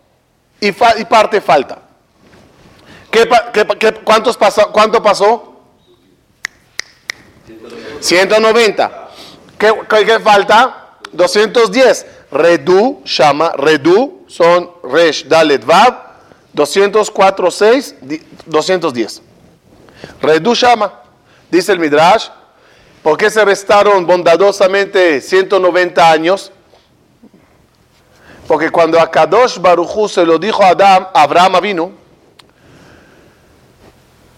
y, 0.60 0.70
fa- 0.72 0.98
y 0.98 1.04
parte 1.04 1.40
falta. 1.40 1.78
¿Qué, 3.10 3.28
qué 3.52 3.66
qué- 3.78 3.92
cuántos 4.04 4.36
pasó, 4.36 4.70
¿Cuánto 4.72 5.02
pasó? 5.02 5.54
190. 8.00 9.08
¿Qué, 9.58 9.72
qué- 9.88 10.20
falta? 10.20 10.98
210. 11.12 12.06
Redu, 12.30 13.02
Shama, 13.04 13.52
Redu, 13.56 14.24
son 14.26 14.70
Resh, 14.82 15.24
Dalet, 15.26 15.64
Vav, 15.64 15.94
204, 16.52 17.50
6, 17.50 17.94
di- 18.02 18.22
210. 18.44 19.22
Redu, 20.20 20.54
Shama, 20.54 20.92
dice 21.50 21.72
el 21.72 21.78
Midrash, 21.78 22.28
¿por 23.06 23.16
qué 23.16 23.30
se 23.30 23.44
restaron 23.44 24.04
bondadosamente 24.04 25.20
190 25.20 26.10
años? 26.10 26.50
Porque 28.48 28.68
cuando 28.68 28.98
a 28.98 29.08
Kadosh 29.08 29.60
Baruchu 29.60 30.08
se 30.08 30.26
lo 30.26 30.40
dijo 30.40 30.64
a 30.64 30.70
Adam, 30.70 31.06
Abraham 31.14 31.60
vino, 31.62 31.92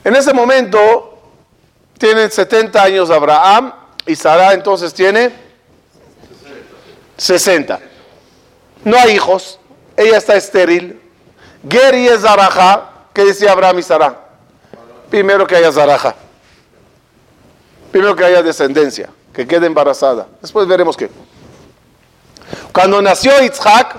en 0.05 0.15
ese 0.15 0.35
momento 0.35 1.19
tienen 1.97 2.31
70 2.31 2.83
años 2.83 3.09
Abraham 3.09 3.73
y 4.05 4.15
Sara 4.15 4.53
entonces 4.53 4.93
tiene 4.93 5.33
60. 7.17 7.81
No 8.85 8.99
hay 8.99 9.13
hijos, 9.13 9.59
ella 9.97 10.19
está 10.19 10.37
estéril. 10.37 11.01
Geri 11.67 12.07
es 12.07 12.21
Zaraja, 12.21 12.91
¿qué 13.15 13.25
decía 13.25 13.53
Abraham 13.53 13.79
y 13.79 13.83
Sara? 13.83 14.29
Primero 15.09 15.47
que 15.47 15.57
haya 15.57 15.73
Zaraja. 15.73 16.28
Primero 17.91 18.15
que 18.15 18.25
haya 18.25 18.43
descendencia, 18.43 19.11
que 19.33 19.47
quede 19.47 19.67
embarazada. 19.67 20.27
Después 20.41 20.67
veremos 20.67 20.97
qué. 20.97 21.11
Cuando 22.73 23.01
nació 23.03 23.43
Isaac, 23.43 23.97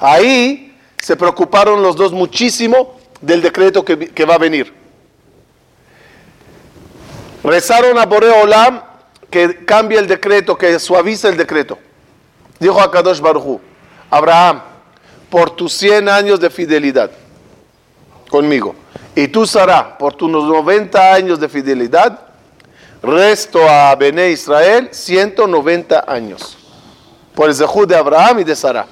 ahí 0.00 0.76
se 1.00 1.16
preocuparon 1.16 1.82
los 1.82 1.96
dos 1.96 2.12
muchísimo 2.12 2.98
del 3.20 3.42
decreto 3.42 3.84
que, 3.84 4.24
va 4.24 4.34
a 4.34 4.38
venir. 4.38 4.72
Rezaron 7.42 7.98
a 7.98 8.06
Boreo 8.06 8.42
Olam 8.42 8.82
que 9.30 9.64
cambie 9.64 9.98
el 9.98 10.06
decreto, 10.06 10.56
que 10.56 10.78
suavice 10.78 11.28
el 11.28 11.36
decreto. 11.36 11.78
Dijo 12.58 12.80
a 12.80 12.90
Kadosh 12.90 13.20
Baruchu, 13.20 13.60
Abraham, 14.10 14.62
por 15.30 15.50
tus 15.50 15.72
100 15.74 16.08
años 16.08 16.40
de 16.40 16.50
fidelidad 16.50 17.10
conmigo, 18.30 18.74
y 19.22 19.28
tú, 19.28 19.46
Sara, 19.46 19.98
por 19.98 20.14
tus 20.14 20.30
90 20.30 21.14
años 21.14 21.40
de 21.40 21.48
fidelidad, 21.48 22.20
resto 23.02 23.58
a 23.68 23.94
Bené 23.96 24.30
Israel 24.30 24.90
190 24.92 26.04
años. 26.06 26.56
Por 27.34 27.48
el 27.48 27.54
Zehud 27.54 27.88
de 27.88 27.96
Abraham 27.96 28.40
y 28.40 28.44
de 28.44 28.54
Sara. 28.54 28.86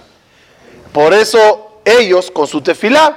Por 0.92 1.12
eso 1.14 1.80
ellos, 1.84 2.30
con 2.30 2.46
su 2.46 2.60
tefilá, 2.60 3.16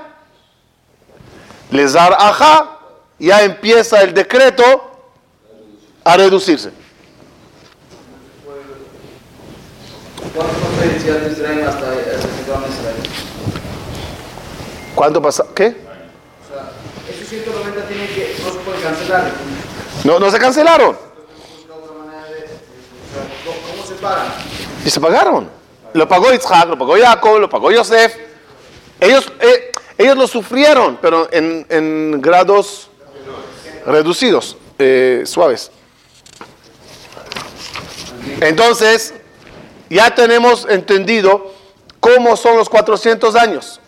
les 1.71 1.93
dar 1.93 2.15
ajá, 2.19 2.77
ya 3.17 3.43
empieza 3.43 4.01
el 4.01 4.13
decreto 4.13 4.63
a 6.03 6.17
reducirse. 6.17 6.71
¿Cuánto 10.35 10.53
fue 10.53 10.85
el 10.85 11.01
ciudad 11.01 11.19
de 11.21 11.31
Israel 11.31 11.67
hasta 11.67 11.91
hasta 11.91 12.27
que 12.27 12.39
entraron 12.39 12.63
a 12.63 12.67
Israel? 12.67 12.95
¿Cuánto 14.95 15.21
pasa? 15.21 15.45
¿Qué? 15.55 15.67
O 15.67 16.51
sea, 16.51 16.71
esos 17.09 17.27
190 17.27 17.87
tienen 17.87 18.07
que, 18.07 18.35
no. 18.91 20.13
No, 20.13 20.19
no 20.19 20.31
se 20.31 20.39
cancelaron. 20.39 20.95
¿cómo- 23.45 23.57
¿cómo 23.71 23.85
se 23.87 23.93
pagan? 23.95 24.27
Y 24.85 24.89
se 24.89 24.99
pagaron. 25.01 25.49
Lo 25.93 26.07
pagó 26.07 26.33
Isaac, 26.33 26.67
lo 26.69 26.77
pagó 26.77 26.95
Jacob, 26.99 27.39
lo 27.39 27.49
pagó 27.49 27.71
Yosef. 27.71 28.15
Ellos, 28.99 29.31
eh, 29.39 29.71
ellos 29.97 30.17
lo 30.17 30.27
sufrieron, 30.27 30.97
pero 31.01 31.27
en, 31.31 31.65
en 31.69 32.21
grados 32.21 32.89
reducidos, 33.85 34.55
eh, 34.77 35.23
suaves. 35.25 35.71
Entonces, 38.41 39.13
ya 39.89 40.13
tenemos 40.13 40.65
entendido 40.69 41.53
cómo 41.99 42.37
son 42.37 42.57
los 42.57 42.69
400 42.69 43.35
años. 43.35 43.79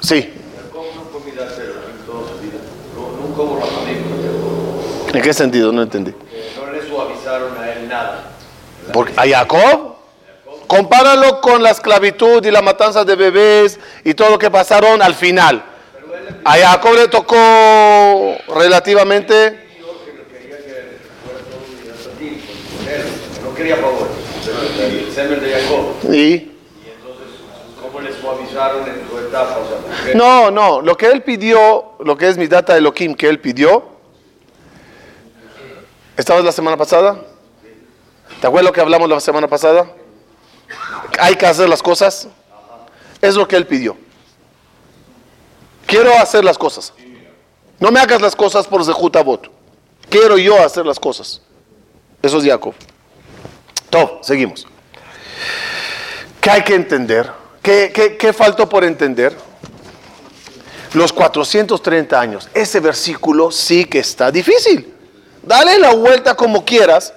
Sí. 0.00 0.32
¿En 5.12 5.22
qué 5.22 5.32
sentido? 5.34 5.72
No 5.72 5.82
entendí. 5.82 6.12
No 6.12 6.72
le 6.72 6.86
suavizaron 6.88 7.56
a 7.58 7.72
él 7.72 7.88
nada. 7.88 8.30
Porque 8.92 9.12
a 9.16 9.26
Jacob, 9.28 9.96
compáralo 10.66 11.40
con 11.40 11.62
la 11.62 11.70
esclavitud 11.70 12.44
y 12.44 12.50
la 12.50 12.62
matanza 12.62 13.04
de 13.04 13.14
bebés 13.14 13.78
y 14.04 14.14
todo 14.14 14.30
lo 14.30 14.38
que 14.38 14.50
pasaron 14.50 15.02
al 15.02 15.14
final. 15.14 15.62
A 16.44 16.56
Jacob 16.56 16.94
le 16.94 17.08
tocó 17.08 18.36
relativamente. 18.54 19.66
No 23.42 23.54
quería 23.54 23.76
favor. 23.76 24.08
El 24.80 25.12
semen 25.12 25.40
de 25.40 25.50
Jacob. 25.52 26.14
Y, 26.14 26.16
Y 26.16 26.55
entonces, 26.55 26.55
¿cómo 28.26 28.40
le 28.40 28.48
suavizaron 28.48 28.88
en 28.88 29.26
etapa? 29.28 29.58
O 29.58 29.68
sea, 29.68 30.14
no, 30.14 30.50
no, 30.50 30.80
lo 30.80 30.96
que 30.96 31.06
él 31.06 31.22
pidió, 31.22 31.92
lo 32.00 32.16
que 32.16 32.28
es 32.28 32.36
mi 32.36 32.46
data 32.46 32.72
de 32.72 32.80
Elohim 32.80 33.14
que 33.14 33.28
él 33.28 33.40
pidió. 33.40 33.96
¿Estabas 36.16 36.44
la 36.44 36.52
semana 36.52 36.76
pasada? 36.76 37.18
¿Te 38.40 38.46
acuerdas 38.46 38.70
lo 38.70 38.72
que 38.72 38.80
hablamos 38.80 39.08
la 39.08 39.20
semana 39.20 39.48
pasada? 39.48 39.86
Hay 41.18 41.36
que 41.36 41.46
hacer 41.46 41.68
las 41.68 41.82
cosas. 41.82 42.28
Es 43.20 43.34
lo 43.34 43.46
que 43.46 43.56
él 43.56 43.66
pidió. 43.66 43.96
Quiero 45.86 46.12
hacer 46.18 46.44
las 46.44 46.58
cosas. 46.58 46.92
No 47.78 47.90
me 47.90 48.00
hagas 48.00 48.20
las 48.20 48.34
cosas 48.34 48.66
por 48.66 48.84
Zehutabot. 48.84 49.50
Quiero 50.08 50.38
yo 50.38 50.62
hacer 50.62 50.86
las 50.86 50.98
cosas. 50.98 51.42
Eso 52.22 52.38
es 52.38 52.44
Jacob. 52.44 52.74
Top, 53.90 54.22
seguimos. 54.22 54.66
¿Qué 56.40 56.50
hay 56.50 56.62
que 56.62 56.74
entender? 56.74 57.30
¿Qué, 57.66 57.90
qué, 57.92 58.16
qué 58.16 58.32
faltó 58.32 58.68
por 58.68 58.84
entender? 58.84 59.36
Los 60.94 61.12
430 61.12 62.20
años. 62.20 62.48
Ese 62.54 62.78
versículo 62.78 63.50
sí 63.50 63.86
que 63.86 63.98
está 63.98 64.30
difícil. 64.30 64.94
Dale 65.42 65.76
la 65.76 65.92
vuelta 65.92 66.36
como 66.36 66.64
quieras. 66.64 67.12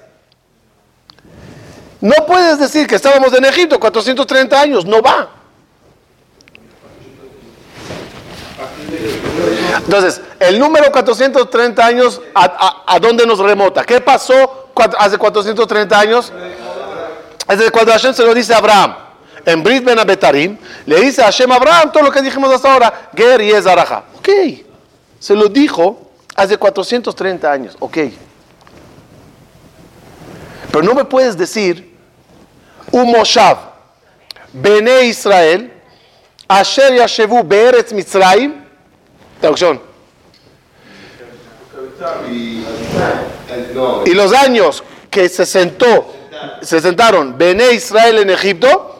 No 2.02 2.16
puedes 2.26 2.58
decir 2.58 2.88
que 2.88 2.96
estábamos 2.96 3.32
en 3.34 3.46
Egipto 3.46 3.80
430 3.80 4.60
años. 4.60 4.86
No 4.88 5.04
va. 5.04 5.30
Entonces, 9.86 10.20
el 10.40 10.58
número 10.58 10.92
430 10.92 11.86
años, 11.86 12.22
¿a, 12.34 12.98
dónde 13.00 13.28
nos 13.28 13.38
remota? 13.38 13.84
¿Qué 13.84 14.02
pasó 14.02 14.72
hace 14.98 15.16
430 15.16 16.00
años? 16.00 16.34
Es 17.48 17.70
cuando 17.70 17.92
Hashem 17.92 18.16
se 18.16 18.24
lo 18.24 18.34
dice 18.34 18.56
Abraham. 18.56 19.09
En 19.46 19.64
Brit 19.64 19.84
Ben 19.84 19.98
Abetarim, 19.98 20.58
le 20.86 21.00
dice 21.02 21.22
a 21.22 21.26
Hashem 21.26 21.52
Abraham 21.52 21.92
todo 21.92 22.04
lo 22.04 22.12
que 22.12 22.22
dijimos 22.22 22.54
hasta 22.54 22.74
ahora. 22.74 23.10
Ger 23.16 23.42
y 23.42 23.52
Ezaraja. 23.52 24.04
Ok. 24.18 24.30
Se 25.20 25.36
lo 25.36 25.48
dijo 25.48 26.12
hace 26.36 26.58
430 26.58 27.52
años. 27.52 27.76
Ok. 27.80 27.98
Pero 30.72 30.84
no 30.84 30.94
me 30.94 31.06
puedes 31.06 31.38
decir 31.38 31.96
un 32.92 33.12
Moshav, 33.12 33.58
Bene 34.54 35.06
Israel, 35.06 35.74
Asher 36.48 36.96
Yashevu 36.96 37.44
Be'eretz 37.44 37.92
Mitzrayim, 37.94 38.66
Traducción. 39.40 39.82
Y 44.06 44.14
los 44.14 44.34
años 44.34 44.84
que 45.10 45.28
se 45.30 45.46
sentó, 45.46 46.14
se 46.62 46.80
sentaron 46.80 47.38
Bené 47.38 47.74
Israel 47.74 48.20
en 48.20 48.30
Egipto, 48.30 48.99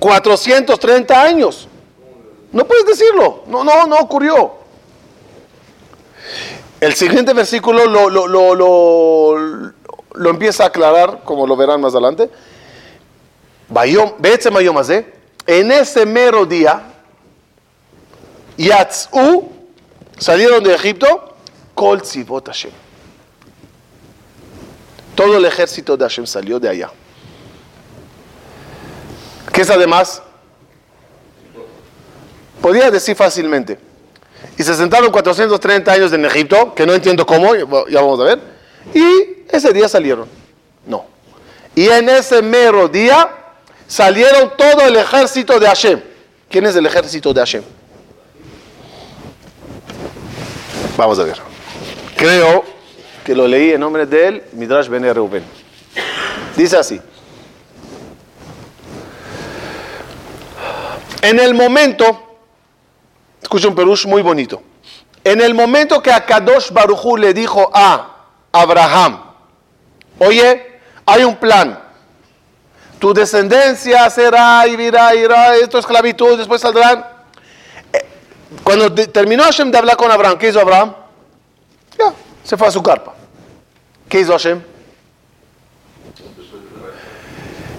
430 0.00 1.22
años. 1.22 1.68
No 2.50 2.66
puedes 2.66 2.86
decirlo. 2.86 3.44
No, 3.46 3.62
no, 3.62 3.86
no 3.86 3.96
ocurrió. 3.98 4.54
El 6.80 6.94
siguiente 6.94 7.34
versículo 7.34 7.84
lo, 7.86 8.08
lo, 8.08 8.26
lo, 8.26 9.36
lo, 10.14 10.30
empieza 10.30 10.64
a 10.64 10.66
aclarar, 10.68 11.20
como 11.24 11.46
lo 11.46 11.54
verán 11.54 11.80
más 11.80 11.92
adelante. 11.92 12.30
En 15.46 15.70
ese 15.70 16.06
mero 16.06 16.46
día, 16.46 16.82
Yatzú, 18.56 19.48
salieron 20.18 20.64
de 20.64 20.74
Egipto, 20.74 21.34
Kol 21.74 22.02
Hashem. 22.46 22.72
Todo 25.14 25.36
el 25.36 25.44
ejército 25.44 25.98
de 25.98 26.04
Hashem 26.04 26.26
salió 26.26 26.58
de 26.58 26.70
allá. 26.70 26.90
¿Qué 29.66 29.72
además? 29.74 30.22
Podía 32.62 32.90
decir 32.90 33.14
fácilmente. 33.14 33.78
Y 34.56 34.62
se 34.62 34.74
sentaron 34.74 35.12
430 35.12 35.92
años 35.92 36.12
en 36.14 36.24
Egipto, 36.24 36.74
que 36.74 36.86
no 36.86 36.94
entiendo 36.94 37.26
cómo, 37.26 37.54
ya 37.86 38.00
vamos 38.00 38.20
a 38.20 38.24
ver. 38.24 38.40
Y 38.94 39.44
ese 39.54 39.70
día 39.74 39.86
salieron. 39.86 40.26
No. 40.86 41.04
Y 41.74 41.88
en 41.88 42.08
ese 42.08 42.40
mero 42.40 42.88
día 42.88 43.30
salieron 43.86 44.50
todo 44.56 44.80
el 44.86 44.96
ejército 44.96 45.60
de 45.60 45.66
Hashem. 45.66 46.00
¿Quién 46.48 46.64
es 46.64 46.74
el 46.74 46.86
ejército 46.86 47.34
de 47.34 47.40
Hashem? 47.40 47.62
Vamos 50.96 51.18
a 51.18 51.24
ver. 51.24 51.36
Creo 52.16 52.64
que 53.24 53.34
lo 53.34 53.46
leí 53.46 53.72
en 53.72 53.80
nombre 53.80 54.06
de 54.06 54.26
él, 54.26 54.42
Midrash 54.52 54.88
Ben 54.88 55.02
Reuben. 55.02 55.44
Dice 56.56 56.78
así. 56.78 56.98
En 61.22 61.38
el 61.38 61.54
momento, 61.54 62.38
escucha 63.42 63.68
un 63.68 63.74
perush 63.74 64.06
muy 64.06 64.22
bonito. 64.22 64.62
En 65.22 65.40
el 65.40 65.54
momento 65.54 66.02
que 66.02 66.12
Akadosh 66.12 66.70
Baruchu 66.70 67.16
le 67.16 67.34
dijo 67.34 67.70
a 67.72 68.26
Abraham, 68.52 69.22
oye, 70.18 70.80
hay 71.04 71.24
un 71.24 71.36
plan. 71.36 71.78
Tu 72.98 73.12
descendencia 73.12 74.08
será 74.10 74.66
y 74.66 74.76
virá, 74.76 75.14
irá, 75.14 75.56
esto 75.56 75.78
es 75.78 75.84
esclavitud, 75.84 76.38
después 76.38 76.60
saldrán 76.60 77.04
cuando 78.64 78.92
terminó 78.92 79.44
Hashem 79.44 79.70
de 79.70 79.78
hablar 79.78 79.96
con 79.96 80.10
Abraham, 80.10 80.38
¿qué 80.38 80.48
hizo 80.48 80.60
Abraham? 80.60 80.94
Ya, 81.98 82.12
se 82.44 82.56
fue 82.56 82.68
a 82.68 82.70
su 82.70 82.82
carpa. 82.82 83.14
¿Qué 84.08 84.20
hizo 84.20 84.32
Hashem? 84.32 84.62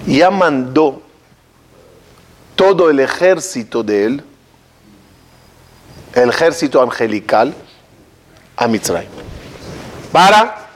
Ya 0.06 0.30
mandó 0.30 1.02
todo 2.56 2.90
el 2.90 3.00
ejército 3.00 3.82
de 3.82 4.04
él, 4.04 4.24
el 6.14 6.28
ejército 6.28 6.82
angelical, 6.82 7.54
a 8.56 8.68
Mitzrayim. 8.68 9.10
Para 10.10 10.68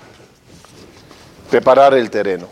preparar 1.51 1.95
el 1.95 2.11
terreno. 2.11 2.49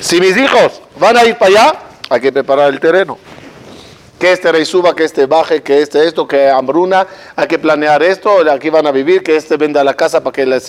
Si 0.00 0.20
mis 0.20 0.36
hijos 0.36 0.80
van 0.98 1.16
a 1.16 1.24
ir 1.24 1.36
para 1.36 1.50
allá, 1.50 1.78
hay 2.08 2.20
que 2.20 2.32
preparar 2.32 2.72
el 2.72 2.80
terreno 2.80 3.18
que 4.20 4.32
este 4.32 4.52
rey 4.52 4.66
suba, 4.66 4.94
que 4.94 5.04
este 5.04 5.24
baje, 5.24 5.62
que 5.62 5.80
este 5.80 6.06
esto, 6.06 6.28
que 6.28 6.50
hambruna, 6.50 7.06
hay 7.34 7.48
que 7.48 7.58
planear 7.58 8.02
esto, 8.02 8.38
aquí 8.52 8.68
van 8.68 8.86
a 8.86 8.92
vivir, 8.92 9.22
que 9.22 9.34
este 9.34 9.56
venda 9.56 9.82
la 9.82 9.94
casa 9.94 10.22
para 10.22 10.34
que 10.34 10.44
la, 10.44 10.60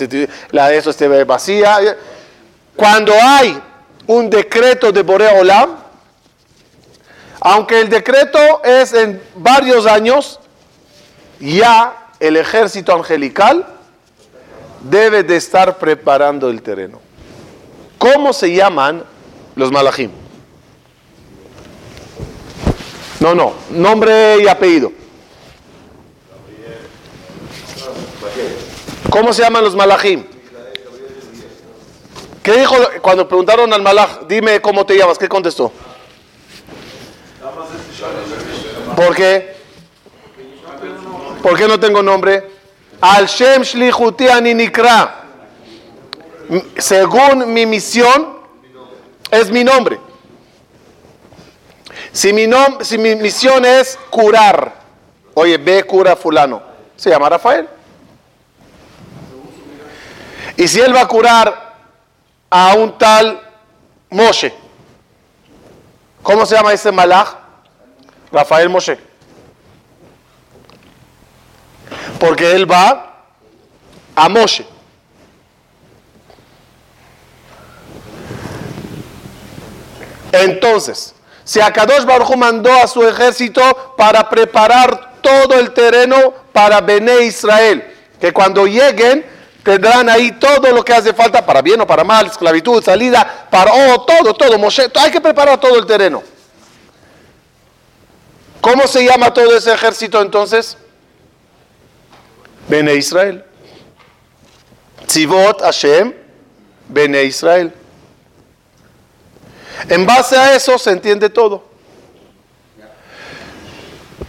la 0.52 0.72
eso 0.72 0.88
esté 0.88 1.06
vacía. 1.24 1.78
Cuando 2.74 3.12
hay 3.12 3.60
un 4.06 4.30
decreto 4.30 4.90
de 4.90 5.02
Borea 5.02 5.34
Olam, 5.34 5.81
aunque 7.44 7.80
el 7.80 7.88
decreto 7.88 8.38
es 8.62 8.92
en 8.92 9.20
varios 9.34 9.84
años, 9.84 10.38
ya 11.40 12.12
el 12.20 12.36
ejército 12.36 12.94
angelical 12.94 13.66
debe 14.82 15.24
de 15.24 15.36
estar 15.36 15.76
preparando 15.78 16.48
el 16.48 16.62
terreno. 16.62 17.00
¿Cómo 17.98 18.32
se 18.32 18.54
llaman 18.54 19.02
los 19.56 19.72
malachim? 19.72 20.12
No, 23.18 23.34
no, 23.34 23.54
nombre 23.70 24.40
y 24.40 24.46
apellido. 24.46 24.92
¿Cómo 29.10 29.32
se 29.32 29.42
llaman 29.42 29.64
los 29.64 29.74
malachim? 29.74 30.24
¿Qué 32.40 32.52
dijo 32.52 32.76
cuando 33.00 33.26
preguntaron 33.26 33.72
al 33.72 33.82
malach, 33.82 34.26
dime 34.28 34.60
cómo 34.60 34.86
te 34.86 34.96
llamas? 34.96 35.18
¿Qué 35.18 35.28
contestó? 35.28 35.72
¿Por 38.96 39.14
qué? 39.14 39.56
¿Por 41.42 41.56
qué 41.56 41.66
no 41.66 41.78
tengo 41.80 42.02
nombre? 42.02 42.50
Al 43.00 43.26
Shem 43.26 43.62
Shlichuti 43.62 44.26
Nikra. 44.54 45.20
Según 46.76 47.52
mi 47.52 47.66
misión, 47.66 48.38
es 49.30 49.50
mi 49.50 49.64
nombre. 49.64 49.98
Si 52.12 52.32
mi, 52.32 52.48
si 52.82 52.98
mi 52.98 53.16
misión 53.16 53.64
es 53.64 53.98
curar, 54.10 54.74
oye, 55.34 55.56
ve 55.56 55.82
cura 55.84 56.14
fulano, 56.14 56.62
se 56.94 57.10
llama 57.10 57.30
Rafael. 57.30 57.68
Y 60.56 60.68
si 60.68 60.80
él 60.80 60.94
va 60.94 61.00
a 61.00 61.08
curar 61.08 61.74
a 62.50 62.74
un 62.74 62.98
tal 62.98 63.40
Moshe, 64.10 64.52
¿cómo 66.22 66.44
se 66.44 66.54
llama 66.54 66.74
ese 66.74 66.92
malach? 66.92 67.41
Rafael 68.32 68.68
Moshe. 68.68 68.98
Porque 72.18 72.52
él 72.52 72.70
va 72.70 73.24
a 74.14 74.28
Moshe. 74.28 74.66
Entonces, 80.32 81.14
si 81.44 81.60
Akadosh 81.60 82.04
Baruj 82.04 82.36
mandó 82.36 82.72
a 82.72 82.86
su 82.86 83.06
ejército 83.06 83.94
para 83.96 84.28
preparar 84.30 85.12
todo 85.20 85.58
el 85.58 85.72
terreno 85.72 86.32
para 86.52 86.80
Bené 86.80 87.24
Israel, 87.24 87.94
que 88.18 88.32
cuando 88.32 88.66
lleguen 88.66 89.26
tendrán 89.62 90.08
ahí 90.08 90.32
todo 90.32 90.72
lo 90.72 90.84
que 90.84 90.92
hace 90.92 91.12
falta 91.12 91.44
para 91.44 91.60
bien 91.60 91.80
o 91.80 91.86
para 91.86 92.02
mal, 92.02 92.26
esclavitud, 92.26 92.82
salida, 92.82 93.46
para 93.50 93.72
oh, 93.72 94.04
todo, 94.04 94.34
todo, 94.34 94.58
Moshe, 94.58 94.90
hay 94.94 95.10
que 95.10 95.20
preparar 95.20 95.60
todo 95.60 95.78
el 95.78 95.86
terreno. 95.86 96.22
¿Cómo 98.61 98.87
se 98.87 99.05
llama 99.05 99.33
todo 99.33 99.55
ese 99.55 99.71
ejército 99.73 100.21
entonces? 100.21 100.77
Bene 102.67 102.93
Israel. 102.95 103.43
Tzivot 105.05 105.61
Hashem, 105.61 106.13
Bene 106.89 107.23
Israel. 107.23 107.71
En 109.89 110.05
base 110.05 110.35
a 110.37 110.55
eso 110.55 110.77
se 110.77 110.91
entiende 110.91 111.29
todo. 111.29 111.63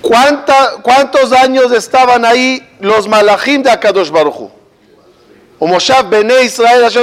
¿Cuánta- 0.00 0.76
¿Cuántos 0.82 1.32
años 1.32 1.72
estaban 1.72 2.24
ahí 2.24 2.66
los 2.80 3.08
malachim 3.08 3.62
de 3.62 3.70
Akadosh 3.70 4.10
Baruch 4.10 4.34
Hu? 4.36 4.50
ומושב 5.60 6.04
בני 6.08 6.34
ישראל 6.34 6.84
אשר 6.84 7.00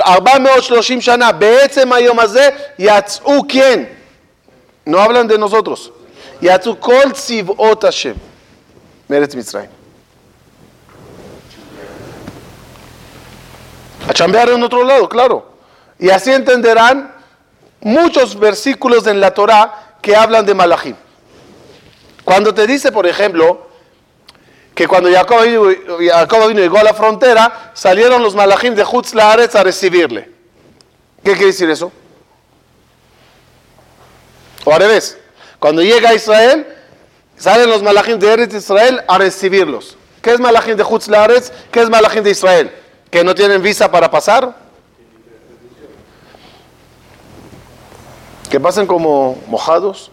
430 0.00 1.00
שנה, 1.00 1.32
בעצם 1.32 1.92
היום 1.92 2.20
הזה 2.20 2.48
יצאו 2.78 3.42
כן, 3.48 3.84
no 4.88 4.96
hablan 4.96 5.28
de 5.28 5.36
nosotros, 5.38 5.90
יצאו 6.42 6.80
כל 6.80 7.10
צבאות 7.12 7.84
השם 7.84 8.14
מארץ 9.10 9.34
מצרים. 9.34 9.70
A 14.06 14.12
chambear 14.12 14.50
en 14.50 14.62
otro 14.62 14.84
lado, 14.84 15.08
claro. 15.08 15.36
Y 15.98 16.10
así 16.10 16.30
entenderán 16.30 17.14
muchos 17.80 18.38
versículos 18.38 19.06
en 19.06 19.18
la 19.18 19.32
Torah 19.32 19.96
que 20.02 20.14
hablan 20.14 20.44
de 20.44 20.52
Malachim. 20.52 20.96
Cuando 22.24 22.52
te 22.52 22.66
dice, 22.66 22.92
por 22.92 23.06
ejemplo, 23.06 23.66
que 24.74 24.88
cuando 24.88 25.10
Jacob 25.10 25.42
vino, 25.44 25.62
Jacob 26.10 26.48
vino 26.48 26.60
y 26.60 26.64
llegó 26.64 26.78
a 26.78 26.82
la 26.82 26.94
frontera, 26.94 27.70
salieron 27.74 28.22
los 28.22 28.34
malachim 28.34 28.74
de 28.74 28.82
Jutz 28.82 29.14
Laaretz 29.14 29.54
a 29.54 29.62
recibirle. 29.62 30.30
¿Qué 31.22 31.32
quiere 31.32 31.46
decir 31.46 31.70
eso? 31.70 31.92
O 34.64 34.72
al 34.72 34.80
revés, 34.80 35.16
cuando 35.59 35.81
llega 35.81 36.09
a 36.09 36.13
Israel, 36.13 36.65
salen 37.37 37.69
los 37.69 37.83
malachim 37.83 38.17
de 38.19 38.31
Eretz 38.33 38.53
Israel 38.55 39.01
a 39.07 39.17
recibirlos. 39.17 39.97
¿Qué 40.21 40.33
es 40.33 40.39
malachim 40.39 40.75
de 40.75 40.83
Jutz 40.83 41.07
Laaretz? 41.07 41.51
¿Qué 41.71 41.81
es 41.81 41.89
malachim 41.89 42.23
de 42.23 42.31
Israel? 42.31 42.71
¿Que 43.09 43.23
no 43.23 43.33
tienen 43.35 43.61
visa 43.61 43.89
para 43.91 44.09
pasar? 44.11 44.55
¿Que 48.49 48.59
pasen 48.59 48.87
como 48.87 49.37
mojados? 49.47 50.11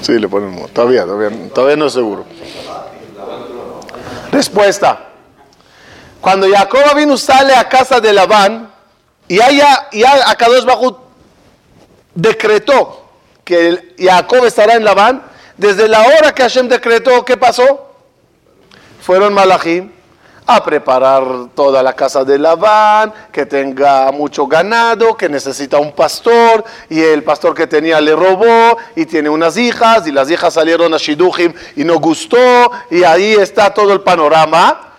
Sí, 0.00 0.18
le 0.18 0.28
ponen 0.28 0.50
mo- 0.50 0.68
todavía, 0.68 1.04
todavía, 1.04 1.30
todavía 1.54 1.76
no 1.76 1.86
es 1.86 1.92
seguro. 1.92 2.24
Respuesta. 4.32 5.08
Cuando 6.20 6.48
Jacob 6.50 6.96
vino 6.96 7.16
sale 7.16 7.54
a 7.54 7.68
casa 7.68 8.00
de 8.00 8.12
Labán 8.12 8.72
y 9.28 9.40
allá, 9.40 9.88
ya 9.92 10.28
Akadosh 10.30 10.64
Bajú 10.64 10.96
decretó 12.14 13.04
que 13.44 13.94
Jacob 13.98 14.44
estará 14.44 14.74
en 14.74 14.84
Labán, 14.84 15.22
desde 15.56 15.88
la 15.88 16.02
hora 16.02 16.32
que 16.32 16.42
Hashem 16.42 16.68
decretó, 16.68 17.24
¿qué 17.24 17.36
pasó? 17.36 17.90
Fueron 19.00 19.34
Malachim 19.34 19.90
a 20.44 20.64
preparar 20.64 21.22
toda 21.54 21.82
la 21.82 21.94
casa 21.94 22.24
de 22.24 22.38
Labán, 22.38 23.12
que 23.30 23.46
tenga 23.46 24.10
mucho 24.10 24.46
ganado, 24.46 25.16
que 25.16 25.28
necesita 25.28 25.78
un 25.78 25.92
pastor, 25.92 26.64
y 26.88 27.00
el 27.00 27.22
pastor 27.22 27.54
que 27.54 27.66
tenía 27.66 28.00
le 28.00 28.14
robó, 28.14 28.76
y 28.96 29.06
tiene 29.06 29.28
unas 29.28 29.56
hijas, 29.56 30.06
y 30.06 30.12
las 30.12 30.30
hijas 30.30 30.54
salieron 30.54 30.92
a 30.94 30.96
Shidujim 30.96 31.52
y 31.76 31.84
no 31.84 31.98
gustó, 31.98 32.72
y 32.90 33.04
ahí 33.04 33.34
está 33.34 33.72
todo 33.72 33.92
el 33.92 34.00
panorama, 34.00 34.92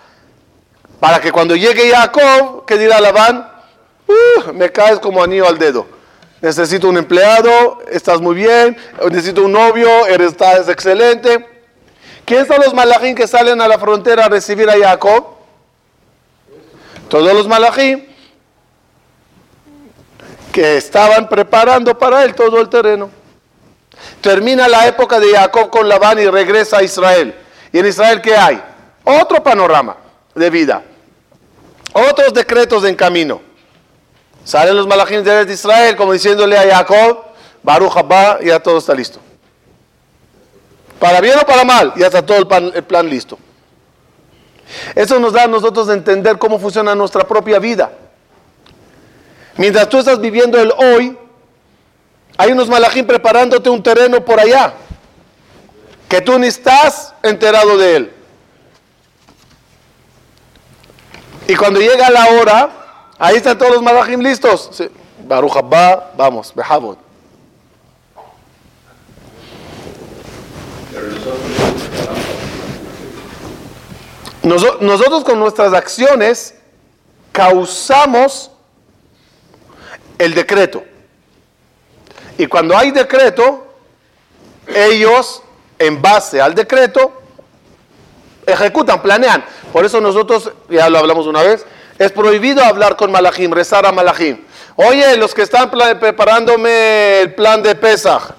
para 1.00 1.20
que 1.20 1.32
cuando 1.32 1.56
llegue 1.56 1.92
Jacob, 1.92 2.66
que 2.66 2.78
dirá 2.78 3.02
Labán, 3.02 3.52
"Uh, 4.08 4.54
me 4.54 4.72
caes 4.72 5.00
como 5.00 5.22
anillo 5.22 5.48
al 5.48 5.58
dedo. 5.58 5.93
Necesito 6.44 6.90
un 6.90 6.98
empleado, 6.98 7.80
estás 7.90 8.20
muy 8.20 8.36
bien, 8.36 8.76
necesito 9.10 9.44
un 9.44 9.54
novio, 9.54 10.06
eres, 10.08 10.32
estás 10.32 10.68
excelente. 10.68 11.48
¿Quién 12.26 12.46
son 12.46 12.60
los 12.60 12.74
malachim 12.74 13.16
que 13.16 13.30
salen 13.30 13.62
a 13.62 13.68
la 13.70 13.80
frontera 13.80 14.26
a 14.26 14.28
recibir 14.28 14.70
a 14.70 14.78
Jacob? 14.78 15.24
Todos 17.08 17.34
los 17.34 17.48
malachim 17.48 18.04
que 20.52 20.76
estaban 20.76 21.30
preparando 21.30 21.98
para 21.98 22.26
él 22.26 22.36
todo 22.36 22.60
el 22.60 22.68
terreno. 22.68 23.10
Termina 24.20 24.68
la 24.68 24.86
época 24.86 25.22
de 25.22 25.30
Jacob 25.32 25.70
con 25.70 25.88
Labán 25.88 26.20
y 26.20 26.28
regresa 26.28 26.80
a 26.80 26.84
Israel. 26.84 27.34
¿Y 27.72 27.80
en 27.80 27.86
Israel 27.86 28.20
qué 28.20 28.36
hay? 28.36 28.62
Otro 29.06 29.42
panorama 29.42 29.96
de 30.36 30.50
vida. 30.50 30.84
Otros 31.94 32.34
decretos 32.34 32.84
en 32.84 32.96
camino. 32.96 33.53
Salen 34.44 34.76
los 34.76 34.88
malachim 34.88 35.24
de 35.24 35.52
Israel 35.54 35.96
como 35.96 36.14
diciéndole 36.14 36.58
a 36.58 36.78
Jacob, 36.78 37.24
Baruch 37.62 37.96
Haba, 37.96 38.40
ya 38.42 38.60
todo 38.60 38.78
está 38.78 38.94
listo. 38.94 39.20
Para 41.00 41.22
bien 41.22 41.38
o 41.40 41.46
para 41.46 41.64
mal, 41.64 41.94
ya 41.96 42.08
está 42.08 42.26
todo 42.26 42.38
el, 42.38 42.48
pan- 42.48 42.72
el 42.74 42.84
plan 42.84 43.10
listo. 43.10 43.38
Eso 44.96 45.20
nos 45.20 45.34
da 45.34 45.44
a 45.44 45.48
nosotros 45.48 45.88
de 45.88 45.94
entender 45.94 46.38
cómo 46.38 46.60
funciona 46.60 46.96
nuestra 46.96 47.26
propia 47.28 47.60
vida. 47.60 47.92
Mientras 49.58 49.88
tú 49.88 50.00
estás 50.00 50.20
viviendo 50.20 50.60
el 50.60 50.72
hoy, 50.78 51.18
hay 52.38 52.52
unos 52.52 52.68
malachim 52.68 53.06
preparándote 53.06 53.70
un 53.70 53.84
terreno 53.84 54.24
por 54.26 54.40
allá, 54.40 54.74
que 56.10 56.22
tú 56.22 56.38
ni 56.40 56.48
estás 56.48 57.14
enterado 57.22 57.78
de 57.78 57.96
él. 57.96 58.14
Y 61.48 61.56
cuando 61.56 61.80
llega 61.80 62.10
la 62.10 62.26
hora, 62.32 62.83
ahí 63.24 63.38
están 63.38 63.58
todos 63.58 63.72
los 63.74 63.82
malachim 63.82 64.20
listos. 64.22 64.84
Baruch 65.26 65.56
Haba, 65.56 66.12
vamos, 66.18 66.54
Behavot. 66.54 66.98
Noso- 74.44 74.78
nosotros 74.82 75.24
con 75.24 75.40
nuestras 75.40 75.74
acciones 75.74 76.56
causamos 77.32 78.52
el 80.18 80.34
decreto. 80.34 80.84
Y 82.38 82.48
cuando 82.48 82.78
hay 82.78 82.92
decreto, 82.92 83.66
ellos, 84.68 85.42
en 85.80 86.02
base 86.02 86.42
al 86.42 86.54
decreto, 86.56 87.14
ejecutan, 88.46 89.02
planean. 89.02 89.46
Por 89.72 89.86
eso 89.86 90.02
nosotros, 90.02 90.52
ya 90.70 90.90
lo 90.90 91.00
hablamos 91.00 91.26
una 91.26 91.42
vez, 91.42 91.66
es 91.98 92.12
prohibido 92.12 92.64
hablar 92.64 92.96
con 92.96 93.12
Malachim, 93.12 93.52
rezar 93.52 93.86
a 93.86 93.92
Malachim. 93.92 94.40
Oye, 94.76 95.16
los 95.18 95.34
que 95.34 95.44
están 95.44 95.70
preparándome 95.70 97.22
el 97.22 97.36
plan 97.36 97.62
de 97.62 97.76
Pesaj, 97.76 98.32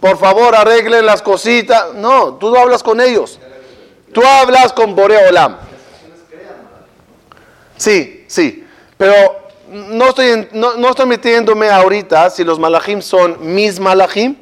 por 0.00 0.18
favor 0.18 0.54
arreglen 0.54 1.04
las 1.04 1.20
cositas. 1.20 1.94
No, 1.94 2.34
tú 2.34 2.50
no 2.50 2.58
hablas 2.58 2.82
con 2.82 3.00
ellos. 3.00 3.38
Tú 4.12 4.22
hablas 4.24 4.72
con 4.72 4.94
Boreolam. 4.94 5.58
Sí, 7.76 8.24
sí. 8.28 8.66
Pero 8.96 9.14
no 9.68 10.08
estoy, 10.08 10.48
no, 10.52 10.74
no 10.74 10.90
estoy 10.90 11.06
metiéndome 11.06 11.68
ahorita 11.68 12.30
si 12.30 12.44
los 12.44 12.58
malachim 12.58 13.00
son 13.00 13.36
mis 13.40 13.78
malachim 13.78 14.36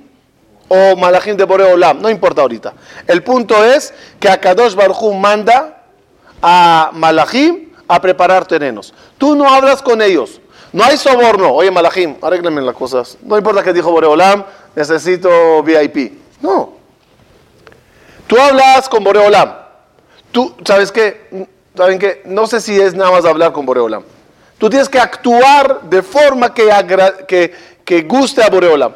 o 0.69 0.97
malachim 0.97 1.37
de 1.37 1.45
Boreolam. 1.45 2.01
No 2.01 2.11
importa 2.11 2.43
ahorita. 2.43 2.75
El 3.07 3.23
punto 3.23 3.65
es 3.65 3.95
que 4.21 4.29
Akadosh 4.29 4.75
Baruj 4.75 5.15
manda 5.15 5.83
a 6.43 6.91
malachim 6.93 7.68
a 7.89 8.01
preparar 8.01 8.47
terrenos. 8.47 8.93
Tú 9.17 9.35
no 9.35 9.49
hablas 9.49 9.83
con 9.83 10.03
ellos. 10.03 10.41
No 10.73 10.85
hay 10.85 10.99
soborno. 10.99 11.53
Oye, 11.53 11.71
malachim, 11.71 12.17
arréglenme 12.21 12.61
las 12.61 12.75
cosas. 12.75 13.17
No 13.23 13.37
importa 13.39 13.63
que 13.63 13.73
dijo 13.73 13.91
Boreolam, 13.91 14.45
necesito 14.77 15.63
VIP. 15.63 16.13
No. 16.43 16.75
Tú 18.27 18.39
hablas 18.39 18.89
con 18.89 19.03
Boreolam. 19.03 19.55
Tú, 20.31 20.55
¿sabes 20.65 20.93
qué? 20.93 21.49
¿Saben 21.75 21.99
qué? 21.99 22.23
No 22.27 22.47
sé 22.47 22.61
si 22.61 22.79
es 22.79 22.95
nada 22.95 23.11
más 23.11 23.25
hablar 23.25 23.53
con 23.53 23.65
Boreolam. 23.65 24.03
Tú 24.59 24.69
tienes 24.69 24.89
que 24.89 24.99
actuar 24.99 25.83
de 25.83 26.03
forma 26.03 26.53
que, 26.53 26.69
que, 27.27 27.55
que 27.85 28.03
guste 28.03 28.43
a 28.43 28.51
Boreolam. 28.51 28.93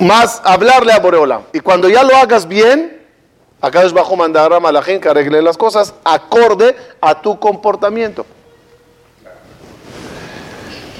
Más 0.00 0.42
hablarle 0.44 0.92
a 0.92 0.98
Boreolam. 0.98 1.42
Y 1.52 1.60
cuando 1.60 1.88
ya 1.88 2.02
lo 2.02 2.14
hagas 2.16 2.46
bien, 2.46 2.99
acá 3.60 3.82
es 3.82 3.92
bajo 3.92 4.16
mandar 4.16 4.52
a 4.52 4.72
la 4.72 4.82
gente 4.82 5.02
que 5.02 5.08
arregle 5.08 5.42
las 5.42 5.56
cosas 5.56 5.94
acorde 6.04 6.76
a 7.00 7.20
tu 7.20 7.38
comportamiento. 7.38 8.26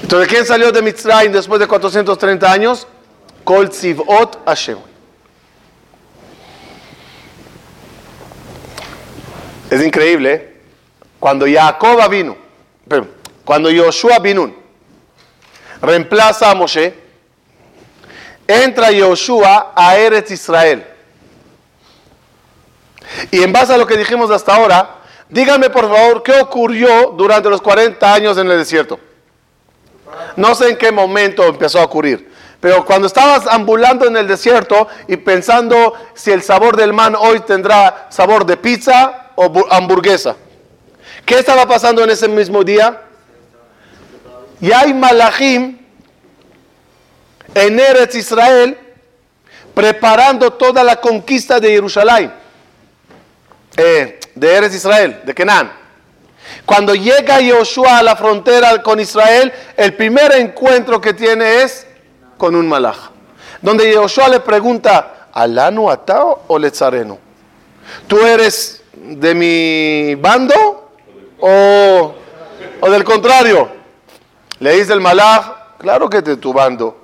Entonces, 0.03 0.29
¿quién 0.29 0.45
salió 0.45 0.73
de 0.73 0.83
Mitzrayim 0.83 1.31
después 1.31 1.61
de 1.61 1.69
430 1.69 2.51
años? 2.51 2.87
Kol 3.45 3.71
Tzivot 3.71 4.45
Hashem. 4.45 4.79
Es 9.71 9.81
increíble. 9.85 10.33
¿eh? 10.35 10.61
Cuando 11.21 11.47
Jacob 11.47 12.09
vino, 12.11 12.37
cuando 13.45 13.71
Joshua 13.71 14.19
vino, 14.19 14.53
reemplaza 15.81 16.51
a 16.51 16.55
Moshe, 16.55 16.93
entra 18.49 18.89
Joshua 18.89 19.73
a 19.77 19.97
Eretz 19.97 20.33
Israel. 20.33 20.90
Y 23.31 23.43
en 23.43 23.53
base 23.53 23.75
a 23.75 23.79
lo 23.79 23.87
que 23.87 23.97
dijimos 23.97 24.31
hasta 24.31 24.55
ahora, 24.55 24.97
díganme 25.29 25.71
por 25.71 25.89
favor 25.89 26.23
qué 26.23 26.33
ocurrió 26.41 27.15
durante 27.17 27.49
los 27.51 27.61
40 27.61 28.13
años 28.15 28.39
en 28.39 28.51
el 28.51 28.59
desierto. 28.59 28.99
No 30.37 30.55
sé 30.55 30.71
en 30.71 30.77
qué 30.77 30.91
momento 30.93 31.45
empezó 31.45 31.79
a 31.81 31.85
ocurrir, 31.85 32.31
pero 32.61 32.85
cuando 32.85 33.07
estabas 33.07 33.47
ambulando 33.47 34.07
en 34.07 34.17
el 34.17 34.27
desierto 34.27 34.89
y 35.09 35.17
pensando 35.17 35.95
si 36.15 36.31
el 36.33 36.43
sabor 36.43 36.77
del 36.77 36.93
man 36.93 37.15
hoy 37.19 37.41
tendrá 37.41 38.07
sabor 38.11 38.45
de 38.45 38.57
pizza 38.57 39.31
o 39.37 39.49
bu- 39.51 39.67
hamburguesa, 39.71 40.37
¿Qué 41.27 41.39
estaba 41.39 41.67
pasando 41.67 42.03
en 42.03 42.11
ese 42.11 42.27
mismo 42.29 42.65
día? 42.65 43.03
Y 44.61 44.73
hay 44.73 44.93
malachim 44.95 45.79
en 47.55 47.79
Eretz 47.79 48.15
Israel 48.17 48.77
preparando 49.75 50.53
toda 50.53 50.83
la 50.83 50.97
conquista 50.97 51.61
de 51.61 51.71
Jerusalén, 51.71 52.33
eh, 53.77 54.21
de 54.35 54.55
Eretz 54.55 54.75
Israel, 54.75 55.21
de 55.25 55.35
Kenan. 55.35 55.73
Cuando 56.67 56.95
llega 56.95 57.39
Joshua 57.47 57.99
a 57.99 58.03
la 58.03 58.17
frontera 58.17 58.83
con 58.83 59.01
Israel, 59.01 59.53
el 59.77 59.95
primer 59.95 60.33
encuentro 60.33 61.01
que 61.01 61.15
tiene 61.15 61.63
es 61.63 61.87
con 62.37 62.55
un 62.55 62.69
malach. 62.69 63.11
Donde 63.61 63.95
Joshua 63.95 64.29
le 64.29 64.41
pregunta, 64.41 65.29
¿Alanu 65.33 65.91
atao 65.91 66.45
o 66.49 66.59
lezareno? 66.59 67.19
¿Tú 68.07 68.19
eres 68.21 68.83
de 68.93 69.35
mi 69.35 70.15
bando 70.17 70.91
o, 71.39 72.15
o 72.81 72.91
del 72.91 73.05
contrario? 73.05 73.69
Le 74.59 74.77
dice 74.77 74.93
el 74.93 75.01
malach, 75.01 75.77
claro 75.79 76.09
que 76.09 76.23
de 76.23 76.37
tu 76.37 76.53
bando. 76.53 76.99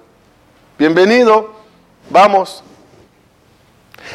Bienvenido, 0.79 1.55
vamos. 2.11 2.62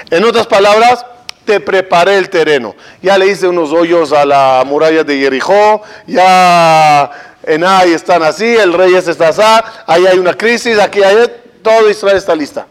En 0.10 0.24
otras 0.24 0.48
palabras, 0.48 1.06
te 1.46 1.60
preparé 1.60 2.18
el 2.18 2.30
terreno. 2.30 2.76
Ya 3.02 3.18
le 3.18 3.28
hice 3.28 3.48
unos 3.48 3.72
hoyos 3.72 4.12
a 4.14 4.26
la 4.26 4.64
muralla 4.66 5.04
de 5.04 5.18
Jericó, 5.18 5.82
ya 6.08 7.12
en 7.44 7.64
ahí 7.64 7.94
están 7.94 8.24
así, 8.24 8.46
el 8.46 8.74
rey 8.74 8.94
está 8.96 9.30
así, 9.30 9.42
ahí 9.88 10.06
hay 10.06 10.20
una 10.20 10.34
crisis, 10.34 10.80
aquí 10.80 11.02
hay, 11.04 11.18
todo 11.62 11.90
Israel 11.90 12.18
está 12.18 12.36
lista. 12.36 12.68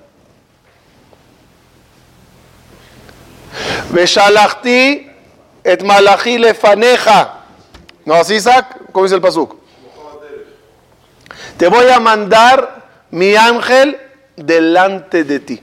Veshalachti 3.91 5.11
et 5.65 5.83
malachi 5.83 6.39
lefaneja. 6.39 7.41
¿No 8.05 8.15
así, 8.15 8.35
Isaac? 8.35 8.77
¿Cómo 8.93 9.05
dice 9.05 9.17
el 9.17 9.21
pasuk? 9.21 9.57
Te 11.57 11.69
voy 11.69 11.89
a 11.91 12.01
mandar 12.01 12.87
mi 13.11 13.35
ángel 13.35 13.99
delante 14.37 15.25
de 15.25 15.41
ti. 15.41 15.63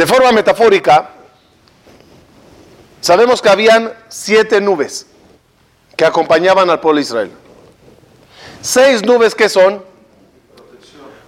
De 0.00 0.06
forma 0.06 0.32
metafórica, 0.32 1.10
sabemos 3.02 3.42
que 3.42 3.50
habían 3.50 3.92
siete 4.08 4.58
nubes 4.58 5.04
que 5.94 6.06
acompañaban 6.06 6.70
al 6.70 6.80
pueblo 6.80 6.96
de 6.96 7.02
Israel. 7.02 7.30
Seis 8.62 9.04
nubes 9.04 9.34
que 9.34 9.50
son 9.50 9.84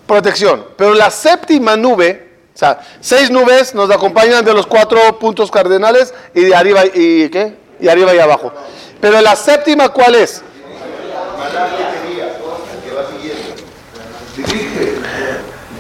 protección. 0.07 0.65
Pero 0.79 0.95
la 0.95 1.11
séptima 1.11 1.77
nube, 1.77 2.31
o 2.55 2.59
sea, 2.59 2.81
seis 3.03 3.31
nubes 3.31 3.75
nos 3.75 3.91
acompañan 3.91 4.43
de 4.43 4.55
los 4.55 4.67
cuatro 4.67 5.19
puntos 5.19 5.51
cardenales 5.51 6.15
y 6.35 6.41
de 6.41 6.55
arriba 6.55 6.87
y 6.87 7.29
qué? 7.29 7.55
Y 7.79 7.89
arriba 7.89 8.15
y 8.15 8.21
abajo. 8.21 8.55
Pero 9.03 9.21
la 9.21 9.37
séptima, 9.37 9.91
¿cuál 9.91 10.15
es? 10.15 10.43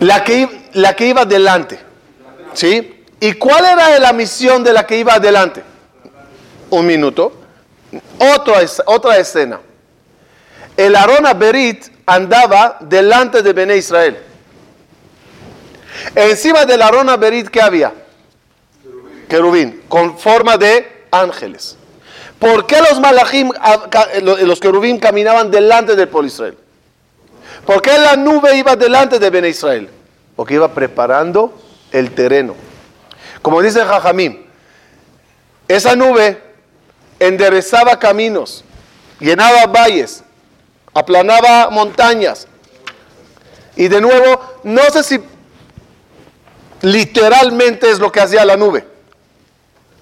La 0.00 0.22
que, 0.22 0.68
la 0.74 0.94
que 0.94 1.07
iba 1.07 1.24
delante. 1.24 1.91
¿Sí? 2.54 3.04
¿Y 3.20 3.34
cuál 3.34 3.64
era 3.64 3.98
la 3.98 4.12
misión 4.12 4.64
de 4.64 4.72
la 4.72 4.86
que 4.86 4.98
iba 4.98 5.14
adelante? 5.14 5.62
Un 6.70 6.86
minuto. 6.86 7.32
Otra, 8.18 8.60
otra 8.86 9.18
escena. 9.18 9.60
El 10.76 10.96
Arona 10.96 11.34
Berit 11.34 11.86
andaba 12.06 12.78
delante 12.80 13.42
de 13.42 13.52
Bene 13.52 13.76
Israel. 13.76 14.18
Encima 16.14 16.64
del 16.64 16.82
Arona 16.82 17.16
Berit, 17.16 17.48
¿qué 17.48 17.60
había? 17.60 17.92
Querubín, 19.28 19.82
con 19.88 20.18
forma 20.18 20.56
de 20.56 21.04
ángeles. 21.10 21.76
¿Por 22.38 22.66
qué 22.66 22.80
los 22.80 22.98
malachim, 22.98 23.50
los 24.22 24.58
querubín 24.58 24.98
caminaban 24.98 25.50
delante 25.50 25.94
del 25.94 26.08
pueblo 26.08 26.26
Israel? 26.26 26.58
¿Por 27.64 27.80
qué 27.80 27.96
la 27.98 28.16
nube 28.16 28.56
iba 28.56 28.74
delante 28.74 29.18
de 29.18 29.30
Bene 29.30 29.48
Israel? 29.48 29.88
Porque 30.34 30.54
iba 30.54 30.66
preparando 30.74 31.52
el 31.92 32.14
terreno. 32.14 32.55
Como 33.42 33.61
dice 33.61 33.85
Jajamim, 33.85 34.44
esa 35.68 35.96
nube 35.96 36.42
enderezaba 37.18 37.98
caminos, 37.98 38.64
llenaba 39.20 39.66
valles, 39.66 40.22
aplanaba 40.94 41.70
montañas. 41.70 42.46
Y 43.76 43.88
de 43.88 44.00
nuevo, 44.00 44.40
no 44.64 44.83
sé 44.92 45.02
si 45.02 45.20
literalmente 46.83 47.90
es 47.90 47.98
lo 47.98 48.12
que 48.12 48.20
hacía 48.20 48.44
la 48.44 48.57
nube, 48.57 48.87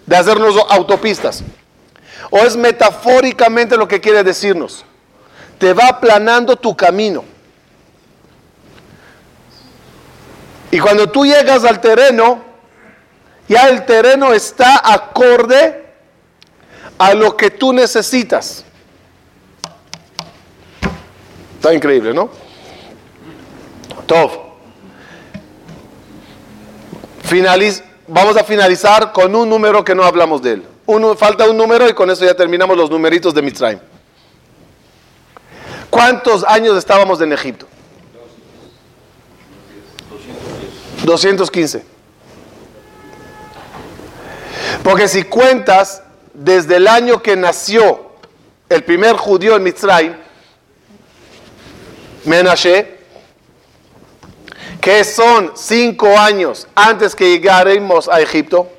de 0.06 0.16
hacernos 0.16 0.56
autopistas, 0.70 1.44
o 2.30 2.38
es 2.38 2.56
metafóricamente 2.56 3.76
lo 3.76 3.86
que 3.86 4.00
quiere 4.00 4.24
decirnos. 4.24 4.84
Te 5.58 5.72
va 5.72 5.88
aplanando 5.88 6.56
tu 6.56 6.74
camino. 6.74 7.24
Y 10.70 10.78
cuando 10.78 11.08
tú 11.08 11.24
llegas 11.24 11.64
al 11.64 11.80
terreno, 11.80 12.42
ya 13.48 13.68
el 13.68 13.84
terreno 13.84 14.32
está 14.32 14.80
acorde 14.92 15.84
a 16.96 17.14
lo 17.14 17.36
que 17.36 17.50
tú 17.50 17.72
necesitas. 17.72 18.64
Está 21.56 21.74
increíble, 21.74 22.14
¿no? 22.14 22.30
Top. 24.06 24.30
vamos 28.06 28.36
a 28.36 28.44
finalizar 28.44 29.12
con 29.12 29.34
un 29.34 29.48
número 29.48 29.84
que 29.84 29.94
no 29.94 30.04
hablamos 30.04 30.42
de 30.42 30.52
él. 30.52 30.64
Uno, 30.86 31.14
falta 31.16 31.48
un 31.48 31.56
número 31.56 31.88
y 31.88 31.92
con 31.92 32.10
eso 32.10 32.24
ya 32.24 32.34
terminamos 32.34 32.76
los 32.76 32.90
numeritos 32.90 33.34
de 33.34 33.42
Mitzrayim. 33.42 33.80
¿Cuántos 35.88 36.44
años 36.44 36.76
estábamos 36.76 37.20
en 37.20 37.32
Egipto? 37.32 37.66
215. 41.04 41.84
Porque 44.82 45.08
si 45.08 45.24
cuentas 45.24 46.02
desde 46.32 46.76
el 46.76 46.88
año 46.88 47.22
que 47.22 47.36
nació 47.36 48.10
el 48.68 48.84
primer 48.84 49.16
judío 49.16 49.56
en 49.56 49.62
Mitzrayim, 49.62 50.14
Menashe, 52.24 52.98
que 54.80 55.04
son 55.04 55.52
cinco 55.54 56.18
años 56.18 56.66
antes 56.74 57.14
que 57.14 57.30
llegáramos 57.30 58.08
a 58.08 58.20
Egipto, 58.20 58.70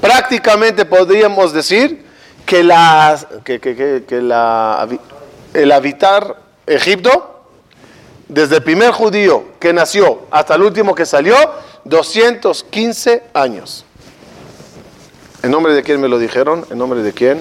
prácticamente 0.00 0.84
podríamos 0.84 1.52
decir 1.52 2.04
que, 2.46 4.04
que 4.06 4.22
la, 4.22 4.88
el 5.52 5.72
habitar 5.72 6.36
Egipto 6.66 7.33
desde 8.34 8.56
el 8.56 8.62
primer 8.64 8.90
judío 8.90 9.44
que 9.60 9.72
nació 9.72 10.22
hasta 10.32 10.56
el 10.56 10.62
último 10.62 10.92
que 10.92 11.06
salió, 11.06 11.36
215 11.84 13.22
años. 13.32 13.84
¿En 15.44 15.52
nombre 15.52 15.72
de 15.72 15.84
quién 15.84 16.00
me 16.00 16.08
lo 16.08 16.18
dijeron? 16.18 16.66
¿En 16.68 16.78
nombre 16.78 17.02
de 17.02 17.12
quién? 17.12 17.40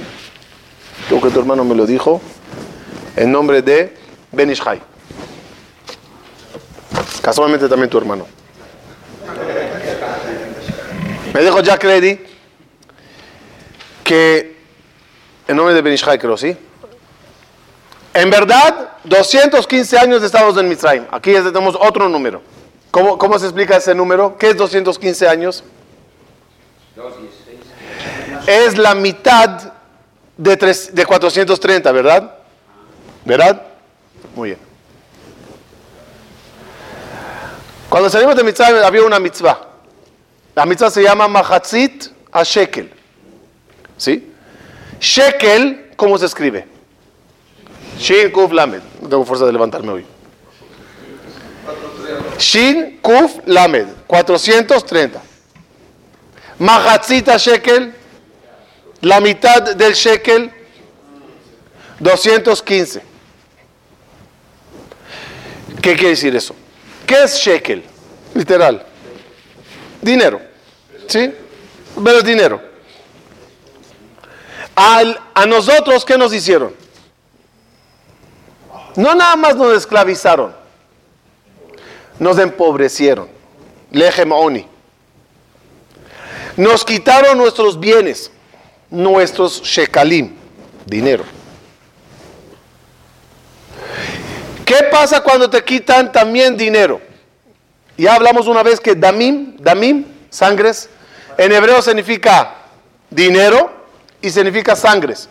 Tú 1.10 1.20
que 1.20 1.32
tu 1.32 1.40
hermano 1.40 1.64
me 1.64 1.74
lo 1.74 1.88
dijo. 1.88 2.22
En 3.16 3.32
nombre 3.32 3.64
de 3.64 3.98
Benishai. 4.32 4.82
Casualmente 7.24 7.68
también 7.68 7.90
tu 7.90 7.98
hermano. 7.98 8.28
Me 11.34 11.42
dijo 11.42 11.60
Jack 11.62 11.84
Reddy 11.84 12.20
que 14.04 14.58
en 15.48 15.56
nombre 15.56 15.74
de 15.74 15.82
Benishai 15.82 16.20
creo, 16.20 16.38
¿sí? 16.38 16.56
En 18.14 18.30
verdad, 18.30 18.90
215 19.06 19.98
años 19.98 20.22
estamos 20.22 20.56
en 20.58 20.70
Mitzrayim. 20.70 21.06
Aquí 21.12 21.34
tenemos 21.34 21.76
otro 21.80 22.08
número. 22.08 22.42
¿Cómo, 22.92 23.18
¿Cómo, 23.18 23.40
se 23.40 23.46
explica 23.46 23.78
ese 23.78 23.96
número? 23.96 24.38
¿Qué 24.38 24.52
es 24.52 24.58
215 24.58 25.28
años? 25.28 25.64
Es 28.46 28.78
la 28.78 28.94
mitad 28.94 29.74
de, 30.38 30.56
de 30.92 31.06
430, 31.06 31.92
¿verdad? 31.92 32.36
¿Verdad? 33.26 33.64
Muy 34.36 34.50
bien. 34.50 34.60
Cuando 37.90 38.10
salimos 38.10 38.36
de 38.36 38.44
Mitzrayim 38.44 38.78
había 38.84 39.04
una 39.04 39.20
mitzvah. 39.20 39.60
La 40.56 40.66
mitzvah 40.66 40.92
se 40.92 41.02
llama 41.02 41.28
Mahatzit 41.28 42.06
a 42.32 42.44
Shekel. 42.44 42.92
¿Sí? 43.98 44.32
Shekel, 45.00 45.94
¿cómo 45.96 46.18
se 46.18 46.28
escribe? 46.28 46.73
Shin 48.00 48.32
Kuf 48.32 48.52
Lamed. 48.52 48.82
No 49.02 49.10
tengo 49.10 49.26
fuerza 49.26 49.46
de 49.46 49.52
levantarme 49.54 49.92
hoy. 49.92 50.06
Shin 52.38 53.00
Kuf 53.02 53.38
Lamed. 53.46 53.88
430. 54.08 55.22
Mahatzita 56.60 57.38
Shekel. 57.38 57.94
La 59.02 59.20
mitad 59.20 59.76
del 59.76 59.94
Shekel. 59.94 60.52
215. 62.00 63.02
¿Qué 65.82 65.94
quiere 65.96 66.10
decir 66.10 66.36
eso? 66.36 66.56
¿Qué 67.06 67.24
es 67.24 67.36
Shekel? 67.38 67.84
Literal. 68.34 68.86
Dinero. 70.02 70.42
¿Sí? 71.08 71.34
Pero 72.04 72.18
es 72.20 72.24
dinero. 72.24 72.62
Al- 74.76 75.20
a 75.34 75.46
nosotros, 75.46 76.04
¿qué 76.06 76.18
nos 76.18 76.34
hicieron? 76.34 76.74
No 78.96 79.16
nada 79.16 79.36
más 79.36 79.56
nos 79.56 79.76
esclavizaron, 79.76 80.54
nos 82.20 82.38
empobrecieron. 82.38 83.28
Lejem 83.92 84.32
oni. 84.32 84.68
Nos 86.58 86.84
quitaron 86.84 87.38
nuestros 87.38 87.80
bienes, 87.80 88.32
nuestros 88.90 89.62
shekalim, 89.62 90.36
dinero. 90.86 91.24
¿Qué 94.66 94.88
pasa 94.92 95.22
cuando 95.22 95.50
te 95.50 95.64
quitan 95.64 96.12
también 96.12 96.56
dinero? 96.56 97.02
Ya 97.98 98.16
hablamos 98.16 98.48
una 98.48 98.64
vez 98.64 98.80
que 98.80 98.96
damim, 98.96 99.58
damim, 99.58 100.06
sangres, 100.30 100.90
en 101.38 101.52
hebreo 101.52 101.82
significa 101.82 102.56
dinero 103.10 103.72
y 104.22 104.30
significa 104.30 104.76
sangres. 104.76 105.28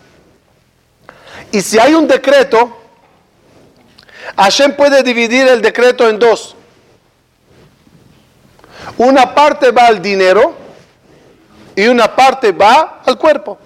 Y 1.50 1.60
si 1.60 1.78
hay 1.78 1.94
un 1.94 2.06
decreto, 2.06 2.81
Hashem 4.36 4.74
puede 4.74 5.02
dividir 5.02 5.46
el 5.48 5.60
decreto 5.60 6.08
en 6.08 6.18
dos. 6.18 6.56
Una 8.96 9.34
parte 9.34 9.70
va 9.70 9.86
al 9.86 10.00
dinero 10.00 10.54
y 11.76 11.86
una 11.86 12.14
parte 12.14 12.52
va 12.52 13.02
al 13.04 13.18
cuerpo. 13.18 13.58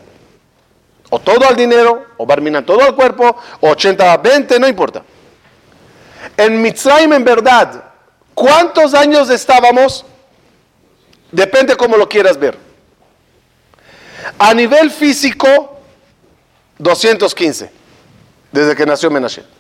O 1.11 1.21
todo 1.21 1.49
al 1.49 1.55
dinero, 1.55 2.07
o 2.17 2.27
Barmina 2.27 2.65
todo 2.65 2.83
al 2.83 2.95
cuerpo, 2.95 3.37
o 3.61 3.71
80 3.71 4.13
a 4.13 4.17
20, 4.17 4.59
no 4.59 4.67
importa. 4.67 5.03
En 6.37 6.61
Mitzrayim, 6.61 7.13
en 7.13 7.25
verdad, 7.25 7.85
¿cuántos 8.35 8.93
años 8.93 9.31
estábamos? 9.31 10.05
Depende 11.31 11.77
cómo 11.77 11.97
lo 11.97 12.09
quieras 12.09 12.37
ver. 12.39 12.59
A 14.39 14.53
nivel 14.53 14.91
físico, 14.91 15.79
215, 16.79 17.71
desde 18.51 18.75
que 18.75 18.85
nació 18.85 19.11
Menashe. 19.11 19.56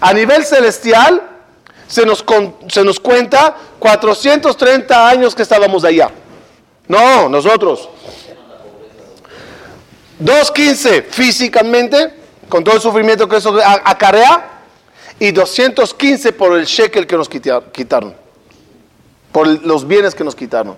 A 0.00 0.12
nivel 0.12 0.44
celestial, 0.44 1.22
se 1.86 2.04
nos, 2.06 2.22
con- 2.22 2.54
se 2.68 2.84
nos 2.84 3.00
cuenta 3.00 3.56
430 3.78 5.08
años 5.08 5.34
que 5.34 5.42
estábamos 5.42 5.84
allá. 5.84 6.10
No, 6.86 7.28
nosotros. 7.28 7.88
215 10.18 11.02
físicamente, 11.02 12.12
con 12.48 12.64
todo 12.64 12.74
el 12.76 12.80
sufrimiento 12.80 13.28
que 13.28 13.36
eso 13.36 13.58
acarrea, 13.84 14.50
y 15.20 15.32
215 15.32 16.32
por 16.32 16.56
el 16.56 16.64
shekel 16.66 17.06
que 17.06 17.16
nos 17.16 17.28
quita- 17.28 17.62
quitaron, 17.72 18.14
por 19.32 19.46
los 19.48 19.86
bienes 19.86 20.14
que 20.14 20.24
nos 20.24 20.34
quitaron. 20.34 20.76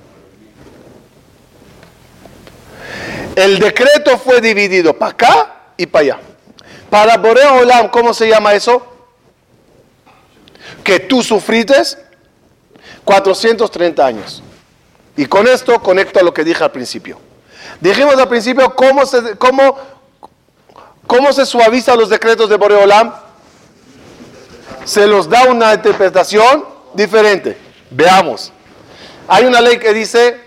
El 3.36 3.58
decreto 3.58 4.18
fue 4.18 4.40
dividido 4.40 4.94
para 4.98 5.12
acá 5.12 5.54
y 5.76 5.86
para 5.86 6.02
allá. 6.02 6.18
Para 6.90 7.16
Borea 7.16 7.52
Olam, 7.54 7.88
¿cómo 7.88 8.12
se 8.12 8.28
llama 8.28 8.52
eso? 8.54 8.89
Que 10.82 11.00
tú 11.00 11.22
sufrites 11.22 11.98
430 13.04 14.04
años. 14.04 14.42
Y 15.16 15.26
con 15.26 15.46
esto 15.46 15.80
conecto 15.80 16.20
a 16.20 16.22
lo 16.22 16.32
que 16.32 16.44
dije 16.44 16.62
al 16.62 16.70
principio. 16.70 17.18
Dijimos 17.80 18.16
al 18.16 18.28
principio 18.28 18.74
cómo 18.74 19.04
se, 19.06 19.36
cómo, 19.36 19.76
cómo 21.06 21.32
se 21.32 21.46
suavizan 21.46 21.98
los 21.98 22.08
decretos 22.08 22.48
de 22.48 22.56
Boreolam. 22.56 23.12
Se 24.84 25.06
los 25.06 25.28
da 25.28 25.44
una 25.44 25.74
interpretación 25.74 26.64
diferente. 26.94 27.56
Veamos. 27.90 28.52
Hay 29.28 29.44
una 29.44 29.60
ley 29.60 29.78
que 29.78 29.92
dice, 29.92 30.40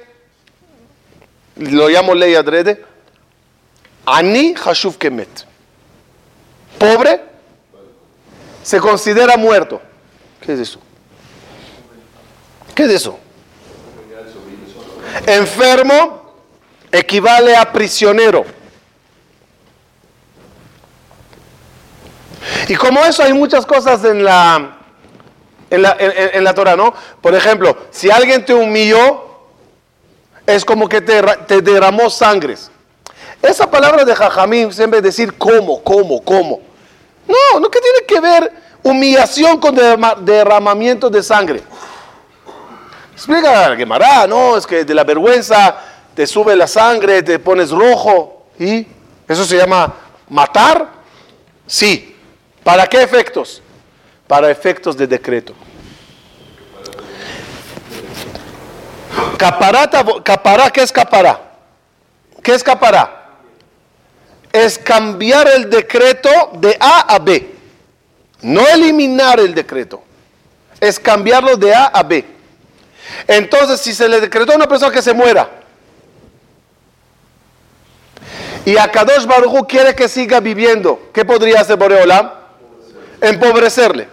lo 1.56 1.88
llamo 1.88 2.14
ley 2.14 2.36
adrede, 2.36 2.84
Ani 4.06 4.56
Hashuv 4.56 4.98
Kemet. 4.98 5.46
Pobre 6.78 7.22
se 8.64 8.80
considera 8.80 9.38
muerto. 9.38 9.82
¿Qué 10.46 10.54
es 10.54 10.60
eso? 10.60 10.80
¿Qué 12.76 12.84
es 12.84 12.90
eso? 12.92 13.18
Enfermo 15.26 16.34
equivale 16.92 17.56
a 17.56 17.72
prisionero. 17.72 18.44
Y 22.68 22.76
como 22.76 23.04
eso 23.06 23.24
hay 23.24 23.34
muchas 23.34 23.66
cosas 23.66 24.04
en 24.04 24.24
la, 24.24 24.78
en 25.70 25.82
la, 25.82 25.96
en- 26.00 26.44
la 26.44 26.54
Torah, 26.54 26.76
¿no? 26.76 26.94
Por 27.22 27.34
ejemplo, 27.36 27.78
si 27.92 28.10
alguien 28.10 28.44
te 28.46 28.54
humilló, 28.54 29.24
es 30.46 30.66
como 30.66 30.90
que 30.90 31.02
te, 31.02 31.22
te 31.48 31.62
derramó 31.62 32.10
sangres. 32.10 32.70
Esa 33.42 33.70
palabra 33.70 34.04
de 34.06 34.16
Jajamín 34.16 34.74
siempre 34.74 35.02
decir 35.02 35.38
cómo, 35.38 35.84
cómo, 35.84 36.22
cómo. 36.24 36.62
No, 37.28 37.60
no 37.60 37.70
que 37.70 37.80
tiene 37.80 38.00
que 38.06 38.20
ver 38.20 38.52
humillación 38.84 39.60
con 39.60 39.76
derrama- 39.76 40.16
derramamiento 40.16 41.10
de 41.10 41.24
sangre. 41.24 41.64
Explica 43.14 43.70
la 43.70 43.76
Gemara, 43.76 44.28
no, 44.28 44.58
es 44.58 44.66
que 44.68 44.84
de 44.84 44.94
la 44.94 45.04
vergüenza 45.04 45.76
te 46.14 46.28
sube 46.28 46.56
la 46.56 46.68
sangre, 46.68 47.24
te 47.24 47.40
pones 47.40 47.72
rojo. 47.72 48.46
¿Y 48.60 48.86
eso 49.28 49.46
se 49.46 49.58
llama 49.58 49.94
matar? 50.30 50.90
Sí. 51.66 52.16
¿Para 52.64 52.88
qué 52.88 53.02
efectos? 53.02 53.62
Para 54.28 54.50
efectos 54.50 54.96
de 54.98 55.08
decreto. 55.08 55.54
Caparata, 59.38 60.04
capará, 60.24 60.70
¿qué 60.70 60.82
es 60.82 60.92
capará? 60.92 61.40
¿Qué 62.42 62.54
es 62.54 62.64
capará? 62.64 63.22
Es 64.52 64.78
cambiar 64.78 65.48
el 65.48 65.70
decreto 65.70 66.30
de 66.54 66.78
A 66.80 67.14
a 67.16 67.20
B. 67.20 67.53
No 68.44 68.68
eliminar 68.68 69.40
el 69.40 69.56
decreto. 69.56 70.04
Es 70.80 71.00
cambiarlo 71.00 71.56
de 71.56 71.74
A 71.74 71.86
a 71.86 72.04
B. 72.04 72.26
Entonces, 73.28 73.80
si 73.80 73.94
se 73.94 74.08
le 74.08 74.20
decretó 74.20 74.52
a 74.52 74.56
una 74.56 74.68
persona 74.68 74.92
que 74.92 75.02
se 75.02 75.14
muera 75.14 75.50
y 78.66 78.78
a 78.78 78.90
Kadosh 78.90 79.26
Baruj 79.26 79.68
quiere 79.68 79.94
que 79.94 80.08
siga 80.08 80.40
viviendo, 80.40 81.10
¿qué 81.14 81.26
podría 81.26 81.62
hacer 81.62 81.78
Boreolam? 81.78 82.32
Empobrecerle. 83.22 84.08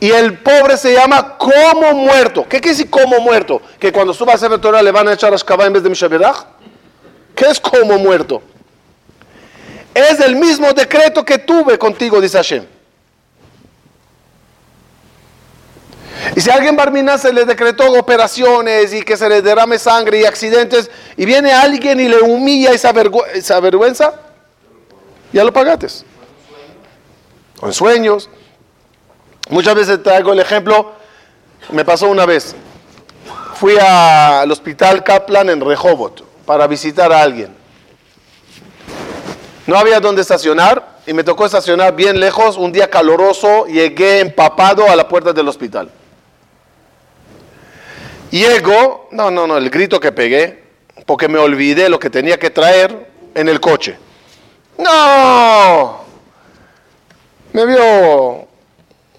Y 0.00 0.10
el 0.10 0.38
pobre 0.38 0.76
se 0.76 0.92
llama 0.92 1.36
como 1.38 1.92
muerto. 1.94 2.42
¿Qué 2.44 2.60
quiere 2.60 2.76
decir 2.76 2.90
como 2.90 3.20
muerto? 3.20 3.62
Que 3.78 3.92
cuando 3.92 4.12
suba 4.12 4.32
a 4.32 4.34
hacer 4.36 4.58
Torah 4.58 4.82
le 4.82 4.90
van 4.90 5.08
a 5.08 5.14
echar 5.14 5.32
a 5.32 5.36
Shkabá 5.36 5.66
en 5.66 5.72
vez 5.72 5.82
de 5.82 5.88
Mishaberach. 5.88 6.44
¿Qué 7.34 7.46
es 7.46 7.60
como 7.60 7.98
muerto? 7.98 8.42
Es 9.94 10.20
el 10.20 10.36
mismo 10.36 10.72
decreto 10.72 11.24
que 11.24 11.38
tuve 11.38 11.78
contigo, 11.78 12.20
dice 12.20 12.36
Hashem. 12.36 12.73
Y 16.36 16.40
si 16.40 16.50
alguien 16.50 16.74
Barmina 16.74 17.16
se 17.16 17.32
le 17.32 17.44
decretó 17.44 17.92
operaciones 17.92 18.92
y 18.92 19.02
que 19.02 19.16
se 19.16 19.28
le 19.28 19.40
derrame 19.40 19.78
sangre 19.78 20.20
y 20.20 20.24
accidentes, 20.24 20.90
y 21.16 21.24
viene 21.24 21.52
alguien 21.52 22.00
y 22.00 22.08
le 22.08 22.18
humilla 22.20 22.72
esa, 22.72 22.92
vergü- 22.92 23.26
esa 23.34 23.60
vergüenza, 23.60 24.14
ya 25.32 25.44
lo 25.44 25.52
pagates. 25.52 26.04
O 27.60 27.66
en 27.66 27.72
sueños. 27.72 28.28
Muchas 29.48 29.74
veces 29.74 30.02
traigo 30.02 30.32
el 30.32 30.40
ejemplo, 30.40 30.92
me 31.70 31.84
pasó 31.84 32.08
una 32.08 32.26
vez. 32.26 32.56
Fui 33.54 33.76
al 33.78 34.50
hospital 34.50 35.04
Kaplan 35.04 35.50
en 35.50 35.60
Rehoboth 35.60 36.22
para 36.44 36.66
visitar 36.66 37.12
a 37.12 37.22
alguien. 37.22 37.54
No 39.66 39.76
había 39.76 40.00
dónde 40.00 40.22
estacionar 40.22 40.96
y 41.06 41.12
me 41.12 41.22
tocó 41.22 41.46
estacionar 41.46 41.94
bien 41.94 42.18
lejos, 42.18 42.56
un 42.56 42.72
día 42.72 42.90
caloroso, 42.90 43.66
llegué 43.66 44.20
empapado 44.20 44.90
a 44.90 44.96
la 44.96 45.06
puerta 45.06 45.32
del 45.32 45.46
hospital. 45.48 45.90
Llego, 48.30 49.08
no, 49.12 49.30
no, 49.30 49.46
no, 49.46 49.56
el 49.56 49.70
grito 49.70 50.00
que 50.00 50.12
pegué, 50.12 50.62
porque 51.06 51.28
me 51.28 51.38
olvidé 51.38 51.88
lo 51.88 51.98
que 51.98 52.10
tenía 52.10 52.38
que 52.38 52.50
traer 52.50 53.08
en 53.34 53.48
el 53.48 53.60
coche. 53.60 53.96
No, 54.78 56.00
me 57.52 57.66
vio 57.66 58.48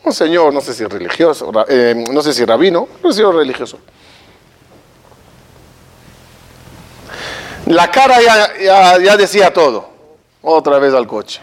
un 0.03 0.13
señor, 0.13 0.53
no 0.53 0.61
sé 0.61 0.73
si 0.73 0.85
religioso, 0.85 1.51
eh, 1.69 2.03
no 2.11 2.21
sé 2.21 2.33
si 2.33 2.43
rabino, 2.43 2.87
no 3.01 3.11
sé 3.11 3.21
si 3.21 3.23
religioso. 3.23 3.79
La 7.67 7.89
cara 7.89 8.21
ya, 8.21 8.57
ya, 8.61 8.99
ya 8.99 9.17
decía 9.17 9.51
todo. 9.51 9.89
Otra 10.41 10.77
vez 10.77 10.93
al 10.93 11.07
coche. 11.07 11.41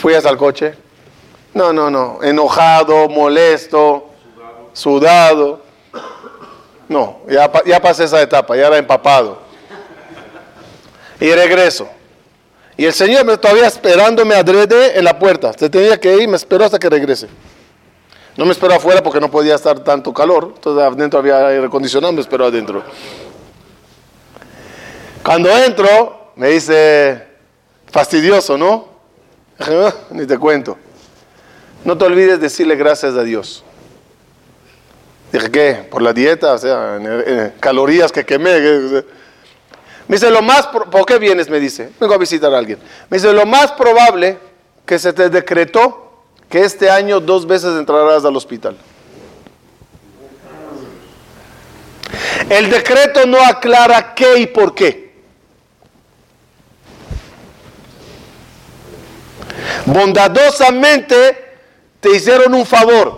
Fui 0.00 0.14
hasta 0.14 0.30
el 0.30 0.36
coche. 0.36 0.74
No, 1.54 1.72
no, 1.72 1.90
no. 1.90 2.22
Enojado, 2.22 3.08
molesto, 3.08 4.10
sudado. 4.72 5.62
No, 6.88 7.18
ya, 7.28 7.50
ya 7.66 7.80
pasé 7.80 8.04
esa 8.04 8.20
etapa, 8.22 8.56
ya 8.56 8.66
era 8.68 8.78
empapado. 8.78 9.38
Y 11.20 11.30
regreso. 11.32 11.88
Y 12.76 12.84
el 12.84 12.92
Señor 12.92 13.24
me 13.24 13.36
todavía 13.36 13.66
esperándome 13.66 14.34
adrede 14.34 14.96
en 14.98 15.04
la 15.04 15.18
puerta. 15.18 15.52
Se 15.52 15.68
tenía 15.68 15.98
que 15.98 16.16
ir, 16.16 16.28
me 16.28 16.36
esperó 16.36 16.64
hasta 16.64 16.78
que 16.78 16.88
regrese. 16.88 17.28
No 18.36 18.44
me 18.44 18.52
espero 18.52 18.74
afuera 18.74 19.02
porque 19.02 19.18
no 19.20 19.28
podía 19.30 19.56
estar 19.56 19.80
tanto 19.80 20.14
calor. 20.14 20.52
Entonces 20.54 20.84
adentro 20.84 21.18
había 21.18 21.48
aire 21.48 21.66
acondicionado, 21.66 22.12
me 22.12 22.20
espero 22.20 22.46
adentro. 22.46 22.84
Cuando 25.24 25.50
entro, 25.50 26.32
me 26.36 26.48
dice, 26.50 27.26
fastidioso, 27.90 28.56
¿no? 28.56 28.88
Dije, 29.58 29.72
"Ah, 29.86 29.94
Ni 30.10 30.24
te 30.24 30.38
cuento. 30.38 30.78
No 31.84 31.98
te 31.98 32.04
olvides 32.04 32.40
decirle 32.40 32.76
gracias 32.76 33.14
a 33.14 33.22
Dios. 33.24 33.64
Dije, 35.32 35.50
¿qué? 35.50 35.86
¿Por 35.90 36.02
la 36.02 36.12
dieta? 36.12 36.54
O 36.54 36.58
sea, 36.58 37.52
calorías 37.60 38.12
que 38.12 38.24
quemé. 38.24 38.60
Me 40.08 40.16
dice, 40.16 40.30
lo 40.30 40.40
más, 40.40 40.66
¿por 40.68 41.04
qué 41.04 41.18
vienes? 41.18 41.50
Me 41.50 41.60
dice, 41.60 41.90
vengo 42.00 42.14
a 42.14 42.18
visitar 42.18 42.52
a 42.54 42.58
alguien. 42.58 42.78
Me 43.10 43.18
dice, 43.18 43.32
lo 43.32 43.44
más 43.44 43.72
probable 43.72 44.38
que 44.86 44.98
se 44.98 45.12
te 45.12 45.28
decretó 45.28 46.22
que 46.48 46.62
este 46.62 46.90
año 46.90 47.20
dos 47.20 47.46
veces 47.46 47.76
entrarás 47.76 48.24
al 48.24 48.34
hospital. 48.34 48.76
El 52.48 52.70
decreto 52.70 53.26
no 53.26 53.38
aclara 53.44 54.14
qué 54.14 54.38
y 54.38 54.46
por 54.46 54.74
qué. 54.74 55.08
Bondadosamente 59.84 61.58
te 62.00 62.14
hicieron 62.14 62.54
un 62.54 62.64
favor, 62.64 63.17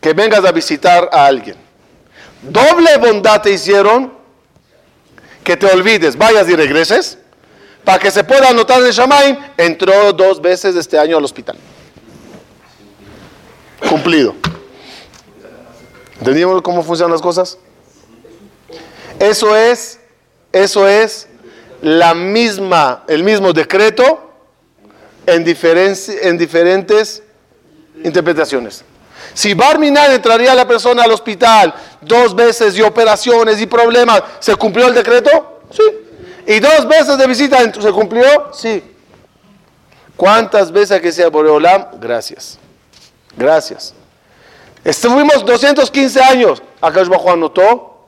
que 0.00 0.12
vengas 0.12 0.44
a 0.44 0.52
visitar 0.52 1.08
a 1.12 1.26
alguien. 1.26 1.56
Doble 2.42 2.96
bondad 2.98 3.42
te 3.42 3.50
hicieron 3.50 4.12
que 5.44 5.56
te 5.56 5.66
olvides, 5.66 6.16
vayas 6.16 6.48
y 6.48 6.56
regreses, 6.56 7.18
para 7.84 7.98
que 7.98 8.10
se 8.10 8.24
pueda 8.24 8.48
anotar 8.48 8.82
en 8.82 8.90
Shamaim, 8.90 9.36
entró 9.56 10.12
dos 10.12 10.40
veces 10.40 10.76
este 10.76 10.98
año 10.98 11.16
al 11.16 11.24
hospital. 11.24 11.56
Cumplido. 13.88 14.34
¿Entendimos 16.18 16.60
cómo 16.62 16.82
funcionan 16.82 17.12
las 17.12 17.22
cosas? 17.22 17.58
Eso 19.18 19.56
es, 19.56 19.98
eso 20.52 20.86
es 20.86 21.28
la 21.82 22.14
misma, 22.14 23.04
el 23.08 23.22
mismo 23.22 23.52
decreto 23.52 24.30
en, 25.26 25.44
en 25.46 26.38
diferentes 26.38 27.22
interpretaciones. 28.04 28.84
Si 29.34 29.54
Barminan 29.54 30.12
entraría 30.12 30.54
la 30.54 30.66
persona 30.66 31.04
al 31.04 31.12
hospital 31.12 31.74
dos 32.00 32.34
veces 32.34 32.76
y 32.76 32.82
operaciones 32.82 33.60
y 33.60 33.66
problemas, 33.66 34.22
¿se 34.38 34.54
cumplió 34.56 34.88
el 34.88 34.94
decreto? 34.94 35.60
Sí. 35.70 35.82
¿Y 36.46 36.58
dos 36.58 36.86
veces 36.88 37.16
de 37.16 37.26
visita 37.26 37.58
se 37.58 37.92
cumplió? 37.92 38.52
Sí. 38.52 38.82
¿Cuántas 40.16 40.70
veces 40.70 41.00
que 41.00 41.12
sea 41.12 41.28
Boreolam? 41.28 41.86
Gracias. 42.00 42.58
Gracias. 43.36 43.94
Estuvimos 44.84 45.44
215 45.44 46.22
años. 46.22 46.62
Acá 46.80 47.04
Bajo 47.04 47.30
anotó. 47.30 48.06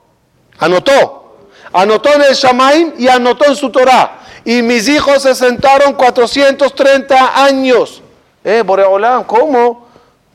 Anotó. 0.58 1.46
Anotó 1.72 2.12
en 2.12 2.22
el 2.22 2.34
Shamaim 2.34 2.94
y 2.98 3.08
anotó 3.08 3.46
en 3.46 3.56
su 3.56 3.70
Torah. 3.70 4.20
Y 4.44 4.60
mis 4.62 4.88
hijos 4.88 5.22
se 5.22 5.34
sentaron 5.34 5.94
430 5.94 7.44
años. 7.44 8.02
Eh, 8.44 8.62
Boreolam, 8.62 9.24
¿cómo? 9.24 9.86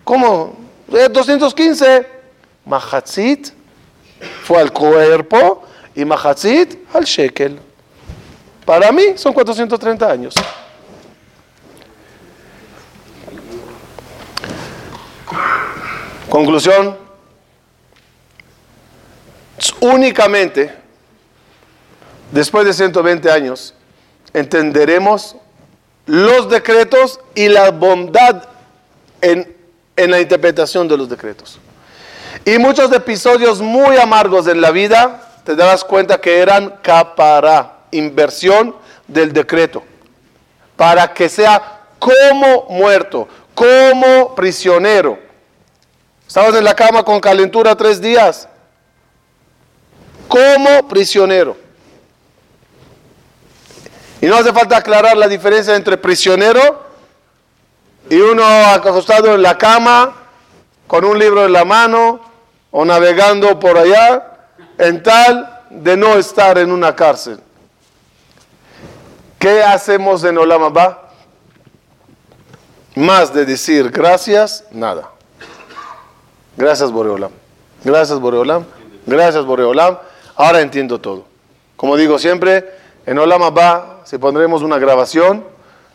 ¿Cómo? 0.04 0.67
Eh, 0.92 1.10
215. 1.10 2.18
Mahatzit 2.66 3.50
fue 4.44 4.60
al 4.60 4.72
cuerpo 4.74 5.64
y 5.96 6.04
Mahatzit 6.04 6.78
al 6.94 7.06
shekel. 7.06 7.60
Para 8.66 8.92
mí 8.92 9.18
son 9.18 9.34
430 9.34 10.12
años. 10.12 10.36
Conclusión. 16.30 16.98
Únicamente 19.80 20.76
después 22.32 22.66
de 22.66 22.74
120 22.74 23.32
años 23.32 23.74
entenderemos 24.34 25.36
los 26.06 26.50
decretos 26.50 27.20
y 27.34 27.48
la 27.48 27.72
bondad 27.72 28.44
en, 29.22 29.57
en 29.98 30.12
la 30.12 30.22
interpretación 30.22 30.88
de 30.88 30.96
los 30.96 31.10
decretos. 31.10 31.60
Y 32.46 32.58
muchos 32.60 32.94
episodios 32.94 33.60
muy 33.60 33.98
amargos 33.98 34.48
en 34.48 34.62
la 34.62 34.72
vida, 34.72 35.22
te 35.44 35.56
darás 35.56 35.84
cuenta 35.84 36.22
que 36.22 36.40
eran 36.40 36.80
capará, 36.82 37.80
inversión 37.92 38.76
del 39.08 39.34
decreto, 39.34 39.84
para 40.76 41.14
que 41.14 41.28
sea 41.28 41.82
como 42.00 42.68
muerto, 42.70 43.28
como 43.54 44.36
prisionero. 44.36 45.18
Estabas 46.28 46.56
en 46.56 46.64
la 46.64 46.76
cama 46.76 47.04
con 47.04 47.20
calentura 47.20 47.76
tres 47.76 48.00
días, 48.00 48.48
como 50.28 50.88
prisionero. 50.88 51.58
Y 54.22 54.28
no 54.28 54.36
hace 54.36 54.52
falta 54.52 54.78
aclarar 54.78 55.18
la 55.18 55.28
diferencia 55.28 55.76
entre 55.76 55.98
prisionero 55.98 56.87
y 58.10 58.20
uno 58.20 58.44
acostado 58.44 59.34
en 59.36 59.42
la 59.42 59.58
cama 59.58 60.14
con 60.88 61.04
un 61.04 61.20
libro 61.20 61.46
en 61.46 61.54
la 61.54 61.66
mano 61.66 62.20
o 62.72 62.86
navegando 62.86 63.60
por 63.60 63.78
allá 63.78 64.38
en 64.78 65.04
tal 65.04 65.64
de 65.70 65.98
no 65.98 66.16
estar 66.16 66.58
en 66.58 66.72
una 66.72 66.96
cárcel. 66.96 67.40
¿Qué 69.40 69.62
hacemos 69.64 70.24
en 70.24 70.38
Olam 70.38 70.64
Abba? 70.64 71.10
Más 72.96 73.34
de 73.34 73.46
decir 73.46 73.92
gracias, 73.92 74.64
nada. 74.72 75.12
Gracias 76.56 76.92
Boreolam. 76.92 77.32
Gracias 77.84 78.20
Boreolam. 78.20 78.66
Gracias 79.06 79.46
Boreolam. 79.46 79.98
Ahora 80.36 80.62
entiendo 80.62 81.00
todo. 81.00 81.26
Como 81.76 81.96
digo 81.96 82.18
siempre, 82.18 82.66
en 83.06 83.20
Olam 83.20 83.44
Abba, 83.44 84.02
si 84.06 84.18
pondremos 84.18 84.64
una 84.64 84.80
grabación, 84.80 85.46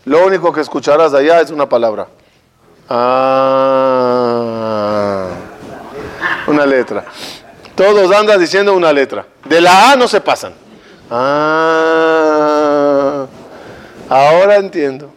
lo 0.05 0.27
único 0.27 0.53
que 0.53 0.61
escucharás 0.61 1.15
allá 1.15 1.41
es 1.41 1.51
una 1.51 1.69
palabra. 1.69 2.09
Ah, 2.89 3.69
una 6.47 6.67
letra. 6.67 7.05
Todos 7.75 8.13
andan 8.15 8.39
diciendo 8.41 8.75
una 8.75 8.93
letra. 8.93 9.25
De 9.49 9.61
la 9.61 9.93
A 9.93 9.97
no 9.97 10.07
se 10.09 10.21
pasan. 10.21 10.53
Ah, 11.11 12.07
ahora 14.09 14.57
entiendo. 14.57 15.11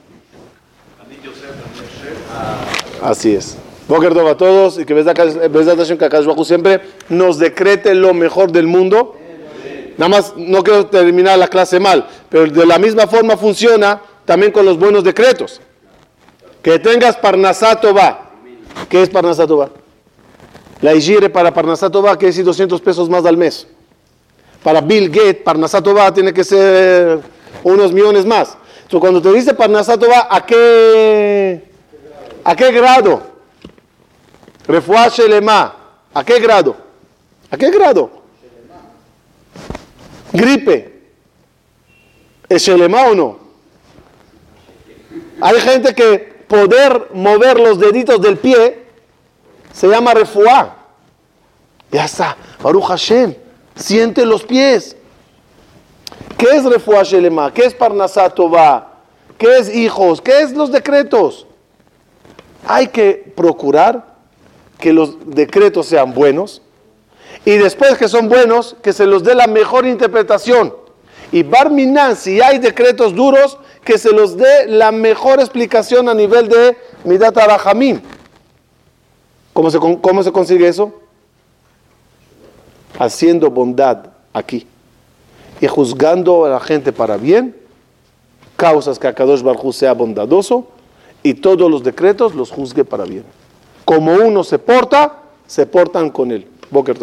Así 3.01 3.35
es. 3.35 3.57
Boker 3.87 4.17
a 4.17 4.35
todos 4.35 4.79
y 4.79 4.85
que 4.85 4.93
Hashem 5.03 5.97
que 5.97 6.07
Hu 6.07 6.45
siempre 6.45 6.81
nos 7.09 7.37
decrete 7.37 7.93
lo 7.93 8.13
mejor 8.13 8.51
del 8.51 8.67
mundo. 8.67 9.15
Nada 9.97 10.09
más, 10.09 10.33
no 10.35 10.63
quiero 10.63 10.87
terminar 10.87 11.37
la 11.37 11.47
clase 11.47 11.79
mal, 11.79 12.07
pero 12.29 12.47
de 12.47 12.65
la 12.65 12.77
misma 12.79 13.07
forma 13.07 13.37
funciona 13.37 14.01
también 14.25 14.51
con 14.51 14.65
los 14.65 14.77
buenos 14.77 15.03
decretos. 15.03 15.61
Que 16.61 16.79
tengas 16.79 17.15
Parnasato 17.15 17.93
va. 17.93 18.31
¿Qué 18.89 19.03
es 19.03 19.09
Parnasato 19.09 19.57
va? 19.57 19.69
La 20.81 20.93
Igire 20.93 21.29
para 21.29 21.53
Parnasato 21.53 22.01
va 22.01 22.17
quiere 22.17 22.27
decir 22.27 22.43
200 22.43 22.81
pesos 22.81 23.09
más 23.09 23.25
al 23.25 23.37
mes. 23.37 23.67
Para 24.63 24.81
Bill 24.81 25.09
Gates, 25.09 25.43
Parnasato 25.43 25.93
va 25.93 26.13
tiene 26.13 26.33
que 26.33 26.43
ser 26.43 27.19
unos 27.63 27.93
millones 27.93 28.25
más. 28.25 28.57
Entonces, 28.77 28.99
cuando 28.99 29.21
te 29.21 29.31
dice 29.31 29.53
Parnasato 29.53 30.07
va, 30.09 30.27
¿a 30.29 30.45
qué, 30.45 31.71
¿a 32.43 32.55
qué 32.55 32.71
grado? 32.71 33.21
Refuah 34.67 35.09
Shelema. 35.09 35.75
¿A 36.13 36.23
qué 36.23 36.39
grado? 36.39 36.75
¿A 37.51 37.57
qué 37.57 37.69
grado? 37.69 38.09
Gripe. 40.33 41.01
¿Es 42.49 42.63
Shelema 42.63 43.03
o 43.07 43.15
no? 43.15 43.44
Hay 45.41 45.59
gente 45.61 45.93
que 45.93 46.17
poder 46.47 47.09
mover 47.13 47.59
los 47.59 47.79
deditos 47.79 48.21
del 48.21 48.37
pie 48.37 48.85
se 49.73 49.87
llama 49.87 50.13
refuá. 50.13 50.75
Ya 51.91 52.05
está. 52.05 52.37
Baruch 52.61 52.85
Hashem. 52.85 53.35
Siente 53.75 54.25
los 54.25 54.43
pies. 54.43 54.95
¿Qué 56.37 56.47
es 56.55 56.63
refuá 56.63 57.03
Shelema? 57.03 57.53
¿Qué 57.53 57.65
es 57.65 57.73
Parnasá? 57.73 58.33
¿Qué 59.37 59.57
es 59.57 59.73
hijos? 59.73 60.21
¿Qué 60.21 60.41
es 60.41 60.53
los 60.53 60.71
decretos? 60.71 61.45
Hay 62.67 62.87
que 62.87 63.33
procurar 63.35 64.15
que 64.79 64.93
los 64.93 65.15
decretos 65.25 65.87
sean 65.87 66.13
buenos 66.13 66.61
y 67.43 67.51
después 67.57 67.97
que 67.97 68.07
son 68.07 68.27
buenos, 68.27 68.75
que 68.81 68.93
se 68.93 69.05
los 69.05 69.23
dé 69.23 69.35
la 69.35 69.47
mejor 69.47 69.85
interpretación. 69.85 70.73
Y 71.31 71.43
Barminan, 71.43 72.15
si 72.15 72.41
hay 72.41 72.59
decretos 72.59 73.13
duros, 73.13 73.57
que 73.85 73.99
se 73.99 74.11
los 74.11 74.35
dé 74.35 74.67
la 74.67 74.91
mejor 74.91 75.39
explicación 75.39 76.09
a 76.09 76.13
nivel 76.13 76.49
de 76.49 76.75
Midat 77.03 77.37
Arahamim. 77.37 78.01
¿Cómo 79.53 79.69
se, 79.69 79.79
¿Cómo 79.79 80.23
se 80.23 80.31
consigue 80.31 80.67
eso? 80.67 80.91
Haciendo 82.97 83.49
bondad 83.51 84.07
aquí 84.33 84.67
y 85.61 85.67
juzgando 85.67 86.45
a 86.45 86.49
la 86.49 86.59
gente 86.59 86.91
para 86.91 87.15
bien, 87.15 87.55
causas 88.57 88.97
que 88.97 89.07
Akadosh 89.07 89.41
Baruj 89.41 89.65
Hu 89.65 89.71
sea 89.71 89.93
bondadoso 89.93 90.67
y 91.21 91.35
todos 91.35 91.69
los 91.69 91.83
decretos 91.83 92.33
los 92.33 92.51
juzgue 92.51 92.83
para 92.83 93.05
bien. 93.05 93.23
como 93.85 94.13
uno 94.13 94.43
se 94.43 94.57
porta, 94.57 95.21
se 95.45 95.65
portan 95.67 96.09
con 96.09 96.31
él. 96.31 96.47
Boker. 96.71 96.97